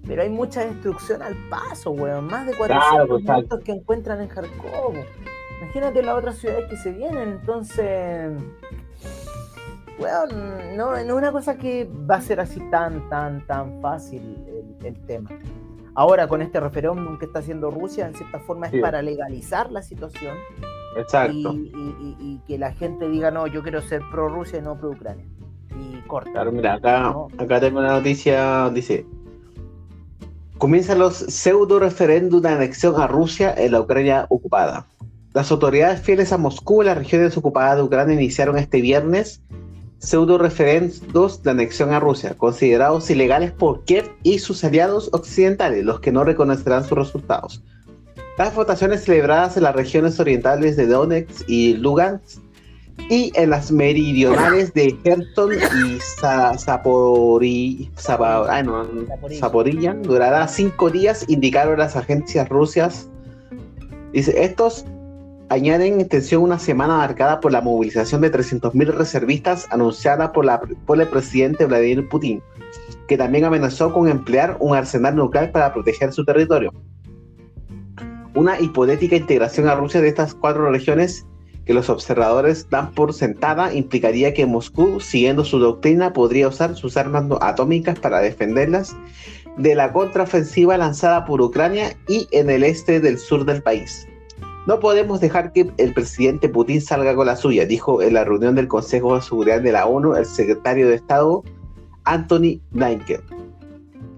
pero 0.06 0.22
hay 0.22 0.28
mucha 0.28 0.64
destrucción 0.64 1.20
al 1.22 1.34
paso, 1.48 1.90
weón. 1.90 2.26
Más 2.26 2.46
de 2.46 2.54
400 2.54 3.22
muertos 3.22 3.60
que 3.64 3.72
encuentran 3.72 4.20
en 4.20 4.28
Kharkov. 4.28 4.94
Imagínate 5.60 6.02
las 6.02 6.16
otras 6.16 6.36
ciudades 6.36 6.68
que 6.70 6.76
se 6.76 6.92
vienen, 6.92 7.28
entonces... 7.30 8.30
Weón, 9.98 10.76
no, 10.76 10.90
no 10.90 10.96
es 10.96 11.10
una 11.10 11.32
cosa 11.32 11.56
que 11.56 11.90
va 12.08 12.16
a 12.16 12.20
ser 12.20 12.38
así 12.38 12.60
tan, 12.70 13.08
tan, 13.08 13.46
tan 13.46 13.80
fácil 13.80 14.44
el, 14.84 14.94
tema. 15.06 15.30
Ahora, 15.96 16.28
con 16.28 16.42
este 16.42 16.60
referéndum 16.60 17.18
que 17.18 17.24
está 17.24 17.38
haciendo 17.38 17.70
Rusia, 17.70 18.06
en 18.06 18.14
cierta 18.14 18.38
forma 18.40 18.68
es 18.68 18.80
para 18.80 19.00
legalizar 19.02 19.72
la 19.72 19.82
situación 19.82 20.36
Exacto. 20.96 21.54
Y, 21.54 22.40
que 22.46 22.58
la 22.58 22.72
gente 22.72 23.08
diga, 23.08 23.30
no, 23.30 23.46
yo 23.46 23.62
quiero 23.62 23.82
ser 23.82 24.02
pro 24.10 24.28
Rusia 24.28 24.58
y 24.58 24.62
no 24.62 24.78
pro 24.78 24.90
Ucrania. 24.90 25.26
Y 25.70 26.00
corta. 26.06 26.30
Claro, 26.32 26.52
mira, 26.52 26.74
acá, 26.74 27.14
acá 27.38 27.60
tengo 27.60 27.80
una 27.80 27.92
noticia, 27.92 28.70
dice, 28.70 29.06
comienzan 30.58 30.98
los 30.98 31.16
pseudo 31.16 31.78
referéndum 31.78 32.40
de 32.40 32.48
anexión 32.50 33.00
a 33.00 33.06
Rusia 33.06 33.54
en 33.56 33.72
la 33.72 33.80
Ucrania 33.80 34.26
ocupada. 34.28 34.86
Las 35.34 35.50
autoridades 35.50 36.00
fieles 36.00 36.32
a 36.32 36.38
Moscú 36.38 36.80
en 36.80 36.88
las 36.88 36.98
regiones 36.98 37.36
ocupadas 37.36 37.76
de 37.76 37.82
Ucrania 37.82 38.14
iniciaron 38.14 38.56
este 38.56 38.80
viernes 38.80 39.42
pseudo 39.98 40.38
referendos 40.38 41.42
de 41.42 41.50
anexión 41.50 41.92
a 41.92 42.00
Rusia, 42.00 42.34
considerados 42.36 43.10
ilegales 43.10 43.52
por 43.52 43.84
Kiev 43.84 44.10
y 44.22 44.38
sus 44.38 44.62
aliados 44.64 45.08
occidentales, 45.12 45.84
los 45.84 46.00
que 46.00 46.12
no 46.12 46.24
reconocerán 46.24 46.84
sus 46.84 46.98
resultados. 46.98 47.62
Las 48.38 48.54
votaciones 48.54 49.04
celebradas 49.04 49.56
en 49.56 49.62
las 49.62 49.74
regiones 49.74 50.20
orientales 50.20 50.76
de 50.76 50.86
Donetsk 50.86 51.48
y 51.48 51.74
Lugansk 51.74 52.40
y 53.08 53.32
en 53.34 53.50
las 53.50 53.70
meridionales 53.70 54.74
de 54.74 54.96
Kherson 55.02 55.54
y 55.54 55.98
Zaporilla 59.38 59.94
durará 59.94 60.48
cinco 60.48 60.90
días, 60.90 61.24
indicaron 61.28 61.78
las 61.78 61.96
agencias 61.96 62.48
rusas. 62.48 63.08
Dice, 64.12 64.42
estos 64.42 64.84
añaden 65.48 66.00
extensión 66.00 66.42
una 66.42 66.58
semana 66.58 66.96
marcada 66.96 67.40
por 67.40 67.52
la 67.52 67.60
movilización 67.60 68.20
de 68.20 68.32
300.000 68.32 68.86
reservistas 68.92 69.66
anunciada 69.70 70.32
por 70.32 71.00
el 71.00 71.08
presidente 71.08 71.66
Vladimir 71.66 72.08
Putin, 72.08 72.42
que 73.08 73.16
también 73.16 73.44
amenazó 73.44 73.92
con 73.92 74.08
emplear 74.08 74.56
un 74.60 74.74
arsenal 74.74 75.16
nuclear 75.16 75.52
para 75.52 75.72
proteger 75.72 76.12
su 76.12 76.24
territorio 76.24 76.72
una 78.36 78.60
hipotética 78.60 79.16
integración 79.16 79.66
a 79.66 79.74
Rusia 79.74 80.02
de 80.02 80.08
estas 80.08 80.34
cuatro 80.34 80.70
regiones 80.70 81.26
que 81.64 81.74
los 81.74 81.88
observadores 81.88 82.68
dan 82.70 82.92
por 82.92 83.12
sentada 83.12 83.74
implicaría 83.74 84.34
que 84.34 84.46
Moscú, 84.46 85.00
siguiendo 85.00 85.44
su 85.44 85.58
doctrina, 85.58 86.12
podría 86.12 86.46
usar 86.46 86.76
sus 86.76 86.96
armas 86.96 87.24
atómicas 87.40 87.98
para 87.98 88.20
defenderlas 88.20 88.94
de 89.56 89.74
la 89.74 89.92
contraofensiva 89.92 90.76
lanzada 90.76 91.24
por 91.24 91.40
Ucrania 91.40 91.96
y 92.06 92.28
en 92.30 92.50
el 92.50 92.62
este 92.62 93.00
del 93.00 93.18
sur 93.18 93.46
del 93.46 93.62
país. 93.62 94.06
No 94.66 94.80
podemos 94.80 95.20
dejar 95.20 95.52
que 95.52 95.70
el 95.76 95.94
presidente 95.94 96.48
Putin 96.48 96.80
salga 96.80 97.14
con 97.14 97.26
la 97.26 97.36
suya, 97.36 97.64
dijo 97.66 98.02
en 98.02 98.14
la 98.14 98.24
reunión 98.24 98.56
del 98.56 98.66
Consejo 98.66 99.14
de 99.14 99.22
Seguridad 99.22 99.60
de 99.60 99.70
la 99.70 99.86
ONU 99.86 100.16
el 100.16 100.26
secretario 100.26 100.88
de 100.88 100.96
Estado 100.96 101.44
Anthony 102.02 102.60
Blinken. 102.72 103.20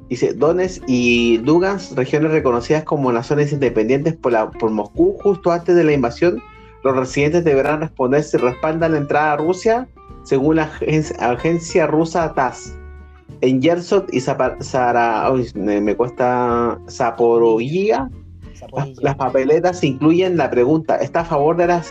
Dice, 0.08 0.32
Donetsk 0.32 0.82
y 0.86 1.36
Lugansk, 1.44 1.92
regiones 1.98 2.32
reconocidas 2.32 2.84
como 2.84 3.12
las 3.12 3.26
zonas 3.26 3.52
independientes 3.52 4.16
por, 4.16 4.70
Moscú 4.70 5.18
justo 5.22 5.52
antes 5.52 5.76
de 5.76 5.84
la 5.84 5.92
invasión, 5.92 6.42
los 6.82 6.96
residentes 6.96 7.44
deberán 7.44 7.80
responder 7.80 8.22
si 8.22 8.38
respaldan 8.38 8.92
la 8.92 8.98
entrada 8.98 9.34
a 9.34 9.36
Rusia, 9.36 9.86
según 10.22 10.56
la 10.56 10.70
agencia, 11.18 11.86
rusa 11.86 12.32
TASS. 12.32 12.74
En 13.42 13.60
Yersot 13.60 14.08
y 14.14 14.20
Las, 19.00 19.16
papeletas 19.16 19.82
incluyen 19.84 20.36
la 20.36 20.50
pregunta: 20.50 20.96
¿está 20.96 21.20
a 21.20 21.24
favor 21.24 21.56
de 21.56 21.66
la, 21.66 21.82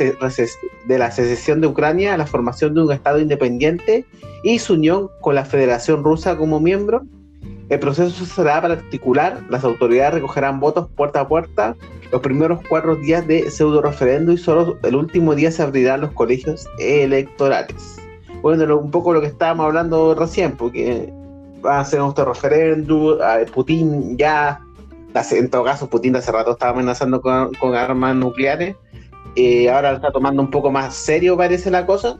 de 0.87 0.97
la 0.97 1.11
secesión 1.11 1.61
de 1.61 1.67
Ucrania, 1.67 2.17
la 2.17 2.25
formación 2.25 2.73
de 2.73 2.81
un 2.81 2.91
Estado 2.91 3.19
independiente 3.19 4.05
y 4.43 4.59
su 4.59 4.73
unión 4.73 5.09
con 5.21 5.35
la 5.35 5.45
Federación 5.45 6.03
Rusa 6.03 6.37
como 6.37 6.59
miembro? 6.59 7.03
El 7.69 7.79
proceso 7.79 8.25
será 8.25 8.61
particular, 8.61 9.41
las 9.49 9.65
autoridades 9.65 10.15
recogerán 10.15 10.59
votos 10.59 10.87
puerta 10.95 11.21
a 11.21 11.27
puerta 11.27 11.75
los 12.11 12.21
primeros 12.21 12.59
cuatro 12.69 12.95
días 12.95 13.27
de 13.27 13.51
pseudo 13.51 13.81
referendo 13.81 14.31
y 14.31 14.37
solo 14.37 14.77
el 14.83 14.95
último 14.95 15.35
día 15.35 15.51
se 15.51 15.63
abrirán 15.63 16.01
los 16.01 16.11
colegios 16.13 16.65
electorales. 16.79 17.97
Bueno, 18.41 18.77
un 18.77 18.91
poco 18.91 19.13
lo 19.13 19.19
que 19.19 19.27
estábamos 19.27 19.65
hablando 19.65 20.15
recién, 20.15 20.55
porque 20.55 21.11
va 21.65 21.79
a 21.79 21.85
ser 21.85 22.01
un 22.01 22.15
referéndum, 22.15 23.17
Putin 23.53 24.17
ya, 24.17 24.61
en 25.31 25.49
todo 25.49 25.63
caso, 25.63 25.89
Putin 25.89 26.15
hace 26.15 26.31
rato 26.31 26.51
estaba 26.51 26.71
amenazando 26.71 27.21
con, 27.21 27.75
armas 27.75 28.15
nucleares, 28.15 28.75
eh, 29.35 29.69
ahora 29.69 29.93
está 29.93 30.11
tomando 30.11 30.41
un 30.41 30.51
poco 30.51 30.71
más 30.71 30.95
serio, 30.95 31.37
parece 31.37 31.71
la 31.71 31.85
cosa. 31.85 32.19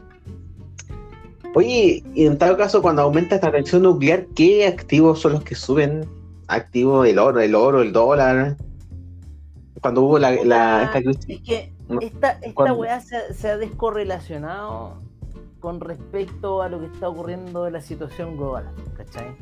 Oye, 1.54 2.04
y 2.14 2.26
en 2.26 2.38
tal 2.38 2.56
caso, 2.58 2.82
cuando 2.82 3.02
aumenta 3.02 3.36
esta 3.36 3.52
tensión 3.52 3.82
nuclear, 3.82 4.28
¿qué 4.36 4.68
activos 4.68 5.20
son 5.20 5.34
los 5.34 5.44
que 5.44 5.56
suben? 5.56 6.08
Activos, 6.48 7.08
el 7.08 7.18
oro, 7.18 7.40
el 7.40 7.56
oro, 7.56 7.82
el 7.82 7.92
dólar. 7.92 8.58
Cuando 9.82 10.04
hubo 10.04 10.20
la, 10.20 10.34
esta 10.34 11.02
crisis. 11.02 11.26
Es 11.28 11.42
que 11.42 11.74
esta, 12.02 12.32
esta 12.42 12.74
weá 12.74 13.00
se, 13.00 13.50
ha 13.50 13.58
descorrelacionado 13.58 15.02
con 15.60 15.80
respecto 15.80 16.62
a 16.62 16.70
lo 16.70 16.80
que 16.80 16.88
está 16.88 17.10
ocurriendo 17.10 17.64
de 17.64 17.72
la 17.72 17.82
situación 17.82 18.38
global, 18.38 18.70
¿cachai? 18.96 19.36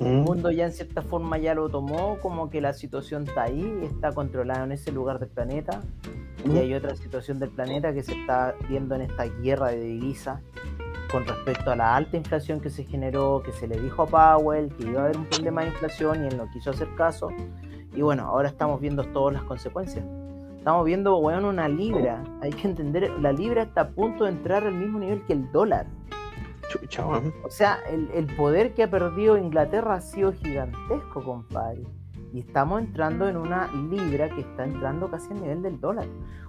El 0.00 0.18
mundo 0.18 0.50
ya 0.50 0.66
en 0.66 0.72
cierta 0.72 1.02
forma 1.02 1.38
ya 1.38 1.54
lo 1.54 1.68
tomó 1.68 2.18
como 2.20 2.50
que 2.50 2.60
la 2.60 2.72
situación 2.72 3.24
está 3.24 3.44
ahí, 3.44 3.80
está 3.82 4.12
controlada 4.12 4.64
en 4.64 4.72
ese 4.72 4.92
lugar 4.92 5.18
del 5.18 5.28
planeta 5.28 5.82
y 6.44 6.56
hay 6.56 6.72
otra 6.74 6.94
situación 6.94 7.40
del 7.40 7.50
planeta 7.50 7.92
que 7.92 8.02
se 8.02 8.12
está 8.12 8.54
viendo 8.68 8.94
en 8.94 9.02
esta 9.02 9.24
guerra 9.24 9.68
de 9.70 9.80
divisas 9.80 10.40
con 11.10 11.26
respecto 11.26 11.70
a 11.70 11.76
la 11.76 11.96
alta 11.96 12.16
inflación 12.16 12.60
que 12.60 12.70
se 12.70 12.84
generó, 12.84 13.42
que 13.44 13.52
se 13.52 13.66
le 13.66 13.80
dijo 13.80 14.02
a 14.02 14.06
Powell 14.06 14.68
que 14.74 14.84
iba 14.84 15.00
a 15.00 15.04
haber 15.04 15.16
un 15.16 15.24
problema 15.24 15.62
de 15.62 15.68
inflación 15.68 16.24
y 16.24 16.28
él 16.28 16.36
no 16.36 16.48
quiso 16.50 16.70
hacer 16.70 16.88
caso. 16.96 17.30
Y 17.94 18.02
bueno, 18.02 18.24
ahora 18.24 18.48
estamos 18.48 18.80
viendo 18.80 19.02
todas 19.04 19.34
las 19.34 19.42
consecuencias. 19.44 20.04
Estamos 20.58 20.84
viendo, 20.84 21.20
bueno, 21.20 21.48
una 21.48 21.66
libra. 21.66 22.22
Hay 22.42 22.50
que 22.50 22.68
entender, 22.68 23.10
la 23.20 23.32
libra 23.32 23.62
está 23.62 23.80
a 23.82 23.88
punto 23.88 24.24
de 24.24 24.30
entrar 24.30 24.64
al 24.64 24.74
mismo 24.74 24.98
nivel 24.98 25.24
que 25.24 25.32
el 25.32 25.50
dólar. 25.50 25.86
O 27.44 27.50
sea, 27.50 27.80
el, 27.88 28.10
el, 28.12 28.26
poder 28.36 28.74
que 28.74 28.82
ha 28.82 28.90
perdido 28.90 29.38
Inglaterra 29.38 29.94
ha 29.94 30.00
sido 30.00 30.32
gigantesco, 30.32 31.22
compadre. 31.22 31.84
Y 32.32 32.40
estamos 32.40 32.80
entrando 32.80 33.28
en 33.28 33.36
una 33.36 33.72
libra 33.72 34.28
que 34.28 34.42
está 34.42 34.64
entrando 34.64 35.10
casi 35.10 35.32
al 35.32 35.40
nivel 35.40 35.62
del 35.62 35.80
dólar. 35.80 36.06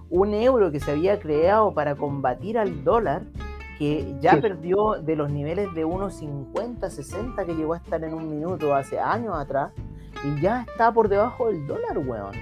Un 0.10 0.34
euro 0.34 0.71
que 0.71 0.79
se 0.79 0.91
había 0.91 1.19
creado 1.19 1.73
para 1.73 1.95
combatir 1.95 2.58
al 2.58 2.84
dólar 2.84 3.23
que 3.79 4.17
ya 4.19 4.41
perdió 4.41 5.01
de 5.01 5.15
los 5.15 5.32
niveles 5.32 5.73
de 5.73 5.86
1,50, 5.86 6.89
60 6.89 7.45
que 7.45 7.55
llegó 7.55 7.73
a 7.73 7.77
estar 7.77 8.03
en 8.03 8.13
un 8.13 8.29
minuto 8.29 8.75
hace 8.75 8.99
años 8.99 9.34
atrás, 9.38 9.71
y 10.25 10.41
ya 10.41 10.65
está 10.69 10.93
por 10.93 11.08
debajo 11.08 11.47
del 11.47 11.65
dólar, 11.65 11.97
weón. 11.97 12.36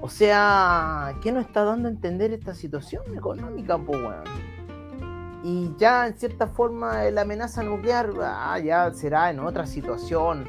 O 0.00 0.08
sea, 0.08 1.14
¿qué 1.22 1.30
nos 1.30 1.46
está 1.46 1.62
dando 1.62 1.86
a 1.86 1.92
entender 1.92 2.32
esta 2.32 2.52
situación 2.52 3.04
económica, 3.16 3.78
pues, 3.78 4.02
weón? 4.02 4.24
Y 5.44 5.74
ya 5.76 6.06
en 6.06 6.14
cierta 6.14 6.46
forma 6.46 7.02
la 7.10 7.22
amenaza 7.22 7.62
nuclear 7.62 8.10
ah, 8.22 8.58
ya 8.58 8.92
será 8.92 9.30
en 9.30 9.40
otra 9.40 9.66
situación. 9.66 10.46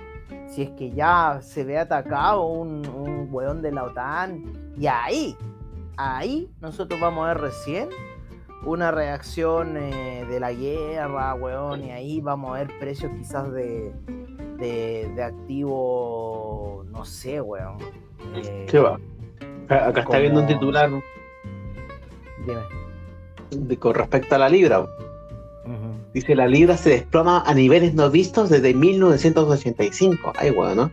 Si 0.47 0.61
es 0.63 0.69
que 0.71 0.91
ya 0.91 1.39
se 1.41 1.63
ve 1.63 1.79
atacado 1.79 2.45
un, 2.45 2.87
un 2.87 3.27
weón 3.31 3.61
de 3.61 3.71
la 3.71 3.85
OTAN. 3.85 4.43
Y 4.77 4.87
ahí, 4.87 5.35
ahí 5.97 6.51
nosotros 6.61 6.99
vamos 6.99 7.25
a 7.25 7.29
ver 7.29 7.41
recién 7.41 7.89
una 8.65 8.91
reacción 8.91 9.77
eh, 9.77 10.25
de 10.29 10.39
la 10.39 10.53
guerra, 10.53 11.33
weón, 11.35 11.83
y 11.83 11.91
ahí 11.91 12.21
vamos 12.21 12.51
a 12.51 12.59
ver 12.59 12.79
precios 12.79 13.11
quizás 13.17 13.51
de, 13.51 13.93
de, 14.57 15.23
activo, 15.23 16.85
no 16.89 17.03
sé, 17.05 17.41
weón. 17.41 17.77
Eh, 18.35 18.65
¿Qué 18.69 18.79
va? 18.79 18.99
Acá 19.69 20.01
está 20.01 20.19
viendo 20.19 20.41
un 20.41 20.47
titular. 20.47 20.89
Dime. 22.45 22.82
Con 23.79 23.95
respecto 23.95 24.35
a 24.35 24.37
la 24.37 24.49
libra. 24.49 24.87
Dice, 26.13 26.35
la 26.35 26.47
libra 26.47 26.77
se 26.77 26.89
desploma 26.89 27.43
a 27.45 27.53
niveles 27.53 27.93
no 27.93 28.09
vistos 28.09 28.49
desde 28.49 28.73
1985. 28.73 30.33
Ay, 30.35 30.51
weón, 30.51 30.77
¿no? 30.77 30.91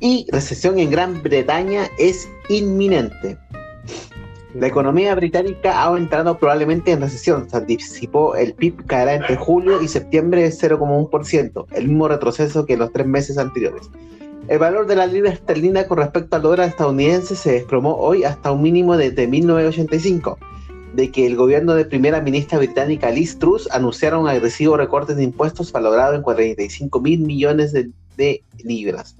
Y 0.00 0.26
recesión 0.32 0.78
en 0.78 0.90
Gran 0.90 1.22
Bretaña 1.22 1.88
es 1.98 2.28
inminente. 2.48 3.36
La 4.54 4.66
economía 4.66 5.14
británica 5.14 5.82
ha 5.82 5.96
entrado 5.96 6.38
probablemente 6.38 6.92
en 6.92 7.00
recesión. 7.00 7.48
Se 7.48 7.56
anticipó 7.56 8.36
el 8.36 8.52
PIB 8.54 8.84
caerá 8.86 9.14
entre 9.14 9.36
julio 9.36 9.80
y 9.80 9.88
septiembre 9.88 10.42
de 10.42 10.50
0,1%, 10.50 11.66
el 11.72 11.88
mismo 11.88 12.08
retroceso 12.08 12.66
que 12.66 12.74
en 12.74 12.80
los 12.80 12.92
tres 12.92 13.06
meses 13.06 13.38
anteriores. 13.38 13.90
El 14.48 14.58
valor 14.58 14.86
de 14.86 14.96
la 14.96 15.06
libra 15.06 15.30
esterlina 15.30 15.86
con 15.86 15.98
respecto 15.98 16.36
al 16.36 16.42
dólar 16.42 16.68
estadounidense 16.68 17.36
se 17.36 17.52
desplomó 17.52 17.94
hoy 17.94 18.24
hasta 18.24 18.50
un 18.50 18.60
mínimo 18.60 18.96
desde 18.96 19.26
1985, 19.26 20.38
de 20.94 21.10
que 21.10 21.26
el 21.26 21.36
gobierno 21.36 21.74
de 21.74 21.84
primera 21.84 22.20
ministra 22.20 22.58
británica 22.58 23.10
Liz 23.10 23.38
Truss 23.38 23.68
anunciara 23.70 24.18
un 24.18 24.28
agresivo 24.28 24.76
recorte 24.76 25.14
de 25.14 25.24
impuestos 25.24 25.72
valorado 25.72 26.14
en 26.14 26.22
45 26.22 27.00
mil 27.00 27.20
millones 27.20 27.72
de 27.72 28.42
libras 28.62 29.16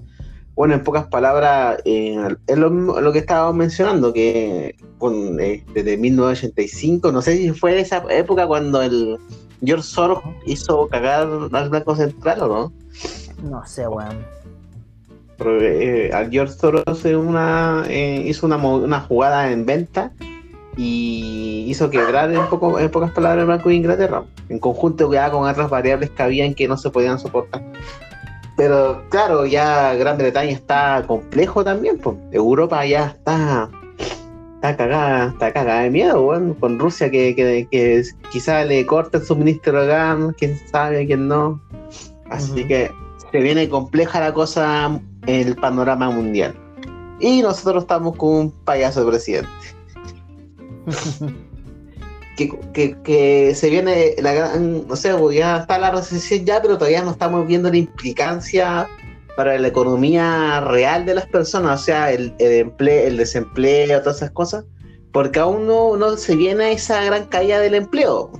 bueno, 0.55 0.75
en 0.75 0.83
pocas 0.83 1.07
palabras, 1.07 1.79
eh, 1.83 2.35
es 2.45 2.57
lo, 2.57 3.11
que 3.11 3.19
estábamos 3.19 3.55
mencionando, 3.55 4.13
que 4.13 4.75
con, 4.99 5.39
eh, 5.39 5.63
desde 5.73 5.97
1985, 5.97 7.11
no 7.11 7.21
sé 7.21 7.37
si 7.37 7.51
fue 7.51 7.79
esa 7.79 8.03
época 8.09 8.45
cuando 8.45 8.81
el 8.81 9.17
George 9.65 9.87
Soros 9.87 10.19
hizo 10.45 10.87
cagar 10.89 11.27
al 11.51 11.69
Banco 11.69 11.95
Central 11.95 12.43
o 12.43 12.47
no. 12.47 12.73
No 13.49 13.65
sé, 13.65 13.87
weón. 13.87 14.23
Eh, 15.39 16.11
al 16.13 16.29
George 16.29 16.53
Soros 16.53 17.03
una, 17.05 17.85
hizo 17.89 18.45
una, 18.45 18.57
una 18.57 19.01
jugada 19.01 19.51
en 19.51 19.65
venta 19.65 20.13
y 20.75 21.65
hizo 21.67 21.89
quebrar 21.89 22.31
en, 22.31 22.45
poco, 22.47 22.79
en 22.79 22.89
pocas 22.89 23.11
palabras 23.11 23.41
el 23.41 23.47
Banco 23.47 23.69
de 23.69 23.75
Inglaterra, 23.75 24.23
en 24.49 24.59
conjunto 24.59 25.09
con 25.09 25.47
otras 25.47 25.69
variables 25.69 26.09
que 26.09 26.23
habían 26.23 26.53
que 26.53 26.67
no 26.67 26.77
se 26.77 26.89
podían 26.89 27.19
soportar. 27.19 27.63
Pero 28.55 29.03
claro, 29.09 29.45
ya 29.45 29.93
Gran 29.95 30.17
Bretaña 30.17 30.51
está 30.51 31.03
complejo 31.07 31.63
también, 31.63 31.97
pues. 31.97 32.17
Europa 32.31 32.85
ya 32.85 33.07
está 33.07 33.69
está 34.63 34.77
cagada, 34.77 35.25
está 35.27 35.51
cagada 35.51 35.81
de 35.81 35.89
miedo, 35.89 36.25
con 36.59 36.79
Rusia 36.79 37.11
que, 37.11 37.35
que, 37.35 38.03
quizá 38.31 38.63
le 38.63 38.85
corte 38.85 39.17
el 39.17 39.25
suministro 39.25 39.81
de 39.81 39.87
gas, 39.87 40.17
quién 40.37 40.57
sabe, 40.71 41.05
quién 41.05 41.27
no. 41.27 41.61
Así 42.29 42.65
que 42.65 42.89
se 43.29 43.39
viene 43.39 43.67
compleja 43.67 44.21
la 44.21 44.33
cosa 44.33 45.01
en 45.25 45.47
el 45.47 45.55
panorama 45.55 46.09
mundial. 46.09 46.55
Y 47.19 47.41
nosotros 47.41 47.83
estamos 47.83 48.15
con 48.15 48.29
un 48.29 48.51
payaso 48.63 49.03
de 49.03 49.11
presidente. 49.11 49.49
que, 52.35 53.53
se 53.55 53.69
viene 53.69 54.15
la 54.21 54.33
gran, 54.33 54.87
no 54.87 54.95
sé, 54.95 55.13
pues 55.15 55.37
ya 55.37 55.57
está 55.57 55.77
la 55.77 55.91
recesión 55.91 56.45
ya, 56.45 56.61
pero 56.61 56.77
todavía 56.77 57.03
no 57.03 57.11
estamos 57.11 57.45
viendo 57.47 57.69
la 57.69 57.77
implicancia 57.77 58.87
para 59.35 59.57
la 59.57 59.67
economía 59.67 60.61
real 60.61 61.05
de 61.05 61.15
las 61.15 61.27
personas, 61.27 61.81
o 61.81 61.83
sea, 61.83 62.11
el, 62.11 62.33
el, 62.39 62.51
empleo, 62.53 63.07
el 63.07 63.17
desempleo, 63.17 63.99
todas 64.01 64.17
esas 64.17 64.31
cosas, 64.31 64.65
porque 65.11 65.39
aún 65.39 65.67
no, 65.67 66.17
se 66.17 66.35
viene 66.35 66.71
esa 66.73 67.03
gran 67.03 67.25
caída 67.25 67.59
del 67.59 67.75
empleo. 67.75 68.31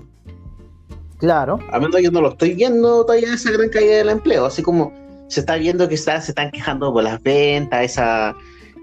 Claro. 1.18 1.60
A 1.72 1.80
menos 1.80 2.02
yo 2.02 2.12
no 2.12 2.22
lo 2.22 2.30
estoy 2.30 2.54
viendo 2.54 3.06
todavía 3.06 3.34
esa 3.34 3.52
gran 3.52 3.70
caída 3.70 3.98
del 3.98 4.10
empleo, 4.10 4.46
así 4.46 4.62
como 4.62 4.92
se 5.30 5.40
está 5.40 5.56
viendo 5.56 5.88
que 5.88 5.96
está, 5.96 6.20
se 6.20 6.32
están 6.32 6.52
quejando 6.52 6.92
por 6.92 7.04
las 7.04 7.22
ventas, 7.24 7.84
esa, 7.84 8.36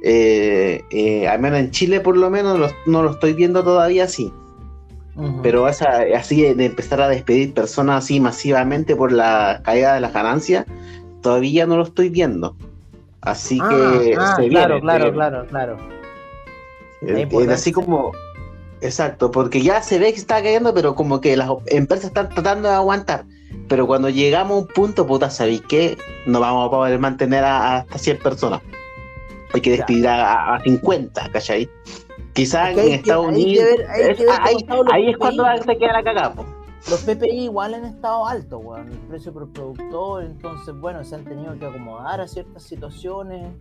eh, 0.02 0.82
eh, 0.90 1.28
al 1.28 1.40
menos 1.40 1.60
en 1.60 1.70
Chile 1.70 2.00
por 2.00 2.16
lo 2.16 2.30
menos 2.30 2.72
no 2.86 3.02
lo 3.02 3.10
estoy 3.10 3.32
viendo 3.34 3.62
todavía 3.62 4.04
así. 4.04 4.32
Pero 5.42 5.66
así 5.66 6.54
de 6.54 6.64
empezar 6.64 7.02
a 7.02 7.08
despedir 7.08 7.52
personas 7.52 8.04
así 8.04 8.20
masivamente 8.20 8.96
por 8.96 9.12
la 9.12 9.60
caída 9.62 9.92
de 9.92 10.00
las 10.00 10.14
ganancias, 10.14 10.64
todavía 11.20 11.66
no 11.66 11.76
lo 11.76 11.82
estoy 11.82 12.08
viendo. 12.08 12.56
Así 13.20 13.58
ah, 13.60 13.68
que 13.68 14.16
ah, 14.18 14.36
claro, 14.48 14.80
claro, 14.80 15.12
claro, 15.12 15.46
claro, 15.46 15.76
así 17.50 17.70
como, 17.70 18.12
exacto, 18.80 19.30
porque 19.30 19.60
ya 19.60 19.82
se 19.82 19.98
ve 19.98 20.10
que 20.14 20.18
está 20.18 20.42
cayendo, 20.42 20.72
pero 20.72 20.94
como 20.94 21.20
que 21.20 21.36
las 21.36 21.50
empresas 21.66 22.06
están 22.06 22.30
tratando 22.30 22.70
de 22.70 22.74
aguantar. 22.76 23.24
pero 23.68 23.86
cuando 23.86 24.08
llegamos 24.08 24.56
a 24.56 24.60
un 24.60 24.66
punto, 24.68 25.06
puta, 25.06 25.28
¿sabéis 25.28 25.60
qué? 25.68 25.98
No 26.24 26.40
vamos 26.40 26.68
a 26.68 26.70
poder 26.70 26.98
mantener 26.98 27.44
a, 27.44 27.78
hasta 27.78 27.98
100 27.98 28.18
personas. 28.20 28.62
Hay 29.52 29.60
que 29.60 29.70
despedir 29.72 30.06
a, 30.06 30.54
a 30.54 30.60
50, 30.60 31.30
¿cachai? 31.32 31.68
Quizás 32.32 32.76
en 32.76 32.92
Estados 32.94 33.26
Unidos. 33.26 33.66
ahí, 34.92 35.10
es 35.10 35.16
cuando 35.16 35.44
se 35.64 35.76
queda 35.76 35.92
la 35.94 36.02
cagada. 36.02 36.34
Los 36.88 37.02
PPI 37.02 37.44
igual 37.44 37.74
han 37.74 37.84
estado 37.84 38.26
altos, 38.26 38.60
weón. 38.64 38.90
El 38.90 38.98
precio 39.00 39.32
por 39.32 39.52
productor, 39.52 40.24
entonces, 40.24 40.74
bueno, 40.80 41.04
se 41.04 41.14
han 41.14 41.24
tenido 41.24 41.58
que 41.58 41.66
acomodar 41.66 42.20
a 42.20 42.28
ciertas 42.28 42.62
situaciones. 42.62 43.52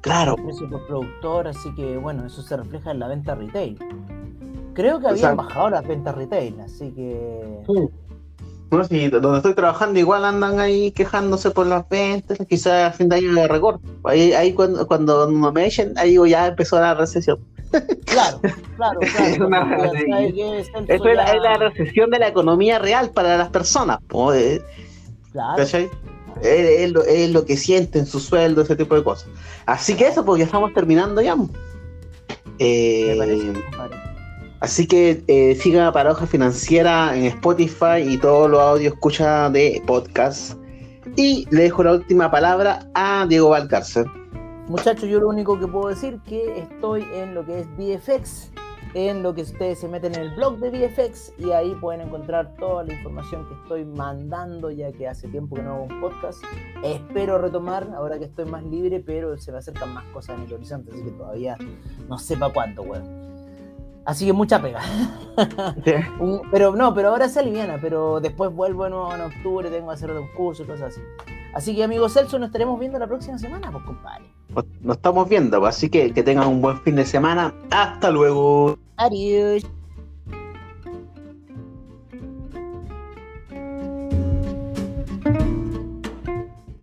Claro. 0.00 0.36
El 0.38 0.44
precio 0.44 0.70
por 0.70 0.86
productor, 0.86 1.48
así 1.48 1.74
que, 1.74 1.98
bueno, 1.98 2.24
eso 2.24 2.40
se 2.40 2.56
refleja 2.56 2.92
en 2.92 3.00
la 3.00 3.08
venta 3.08 3.34
retail. 3.34 3.78
Creo 4.72 5.00
que 5.00 5.08
habían 5.08 5.36
bajado 5.36 5.70
las 5.70 5.86
ventas 5.86 6.14
retail, 6.14 6.60
así 6.60 6.90
que. 6.92 7.62
No, 8.70 8.84
sí, 8.84 9.08
donde 9.08 9.38
estoy 9.38 9.54
trabajando 9.54 9.98
igual 9.98 10.24
andan 10.26 10.60
ahí 10.60 10.90
quejándose 10.90 11.50
por 11.50 11.66
las 11.66 11.88
ventas, 11.88 12.38
quizás 12.46 12.92
a 12.92 12.96
fin 12.96 13.08
de 13.08 13.16
año 13.16 13.34
de 13.34 13.48
recorte. 13.48 13.88
Ahí, 14.04 14.34
ahí 14.34 14.52
cuando, 14.52 14.86
cuando 14.86 15.26
me 15.28 15.66
echen, 15.66 15.94
ahí 15.96 16.18
ya 16.28 16.48
empezó 16.48 16.78
la 16.78 16.94
recesión. 16.94 17.38
Claro, 18.06 18.40
claro, 18.76 19.00
claro. 19.00 19.00
es, 19.02 21.00
la, 21.42 21.58
recesión 21.58 22.08
de 22.08 22.18
la 22.18 22.28
economía 22.28 22.78
real 22.78 23.10
para 23.10 23.36
las 23.36 23.50
personas. 23.50 23.98
Eh, 24.34 24.62
claro. 25.32 25.62
Es, 26.42 27.30
lo, 27.30 27.44
que 27.44 27.56
sienten 27.58 28.06
su 28.06 28.20
sueldo, 28.20 28.62
ese 28.62 28.74
tipo 28.74 28.94
de 28.94 29.04
cosas. 29.04 29.28
Así 29.66 29.94
que 29.94 30.08
eso, 30.08 30.24
porque 30.24 30.40
ya 30.40 30.46
estamos 30.46 30.72
terminando 30.72 31.20
ya. 31.20 31.36
Eh, 32.58 33.18
así 34.60 34.86
que 34.86 35.24
eh, 35.28 35.58
para 35.72 35.92
Paradoja 35.92 36.26
Financiera 36.26 37.16
en 37.16 37.24
Spotify 37.24 38.00
y 38.06 38.18
todos 38.18 38.50
los 38.50 38.60
audios 38.60 38.94
escucha 38.94 39.50
de 39.50 39.82
podcast. 39.86 40.58
Y 41.16 41.46
le 41.50 41.62
dejo 41.62 41.82
la 41.82 41.92
última 41.94 42.30
palabra 42.30 42.88
a 42.94 43.26
Diego 43.28 43.50
Valcárcel. 43.50 44.06
Muchachos, 44.68 45.08
yo 45.08 45.20
lo 45.20 45.28
único 45.28 45.58
que 45.58 45.66
puedo 45.66 45.88
decir 45.88 46.20
que 46.26 46.58
estoy 46.58 47.02
en 47.14 47.34
lo 47.34 47.44
que 47.46 47.60
es 47.60 47.66
VFX, 47.78 48.52
en 48.92 49.22
lo 49.22 49.34
que 49.34 49.42
ustedes 49.42 49.78
se 49.78 49.88
meten 49.88 50.14
en 50.14 50.22
el 50.22 50.34
blog 50.34 50.58
de 50.58 50.70
VFX 50.70 51.32
y 51.38 51.50
ahí 51.52 51.74
pueden 51.80 52.02
encontrar 52.02 52.54
toda 52.56 52.84
la 52.84 52.92
información 52.92 53.46
que 53.48 53.54
estoy 53.54 53.84
mandando 53.84 54.70
ya 54.70 54.92
que 54.92 55.08
hace 55.08 55.28
tiempo 55.28 55.56
que 55.56 55.62
no 55.62 55.74
hago 55.74 55.84
un 55.84 56.00
podcast. 56.00 56.42
Espero 56.82 57.38
retomar 57.38 57.88
ahora 57.96 58.18
que 58.18 58.26
estoy 58.26 58.44
más 58.44 58.62
libre, 58.64 59.00
pero 59.00 59.38
se 59.38 59.52
me 59.52 59.58
acercan 59.58 59.94
más 59.94 60.04
cosas 60.12 60.38
en 60.38 60.44
el 60.44 60.52
horizonte, 60.52 60.92
así 60.92 61.02
que 61.02 61.12
todavía 61.12 61.56
no 62.08 62.18
sepa 62.18 62.52
cuánto, 62.52 62.82
weón. 62.82 63.27
Así 64.08 64.24
que 64.24 64.32
mucha 64.32 64.58
pega. 64.62 64.80
pero 66.50 66.74
no, 66.74 66.94
pero 66.94 67.10
ahora 67.10 67.28
se 67.28 67.40
aliviana, 67.40 67.78
pero 67.78 68.20
después 68.20 68.50
vuelvo 68.50 68.86
en 68.86 68.94
octubre, 68.94 69.68
tengo 69.68 69.88
que 69.88 69.94
hacer 69.94 70.10
un 70.12 70.28
curso 70.28 70.62
y 70.62 70.66
cosas 70.66 70.96
así. 70.96 71.02
Así 71.52 71.76
que, 71.76 71.84
amigo 71.84 72.08
Celso, 72.08 72.38
nos 72.38 72.46
estaremos 72.46 72.80
viendo 72.80 72.98
la 72.98 73.06
próxima 73.06 73.36
semana, 73.36 73.70
pues, 73.70 73.84
compadre. 73.84 74.24
Nos 74.80 74.96
estamos 74.96 75.28
viendo, 75.28 75.66
así 75.66 75.90
que 75.90 76.14
que 76.14 76.22
tengan 76.22 76.48
un 76.48 76.62
buen 76.62 76.80
fin 76.80 76.96
de 76.96 77.04
semana. 77.04 77.52
Hasta 77.70 78.10
luego. 78.10 78.78
Adiós. 78.96 79.66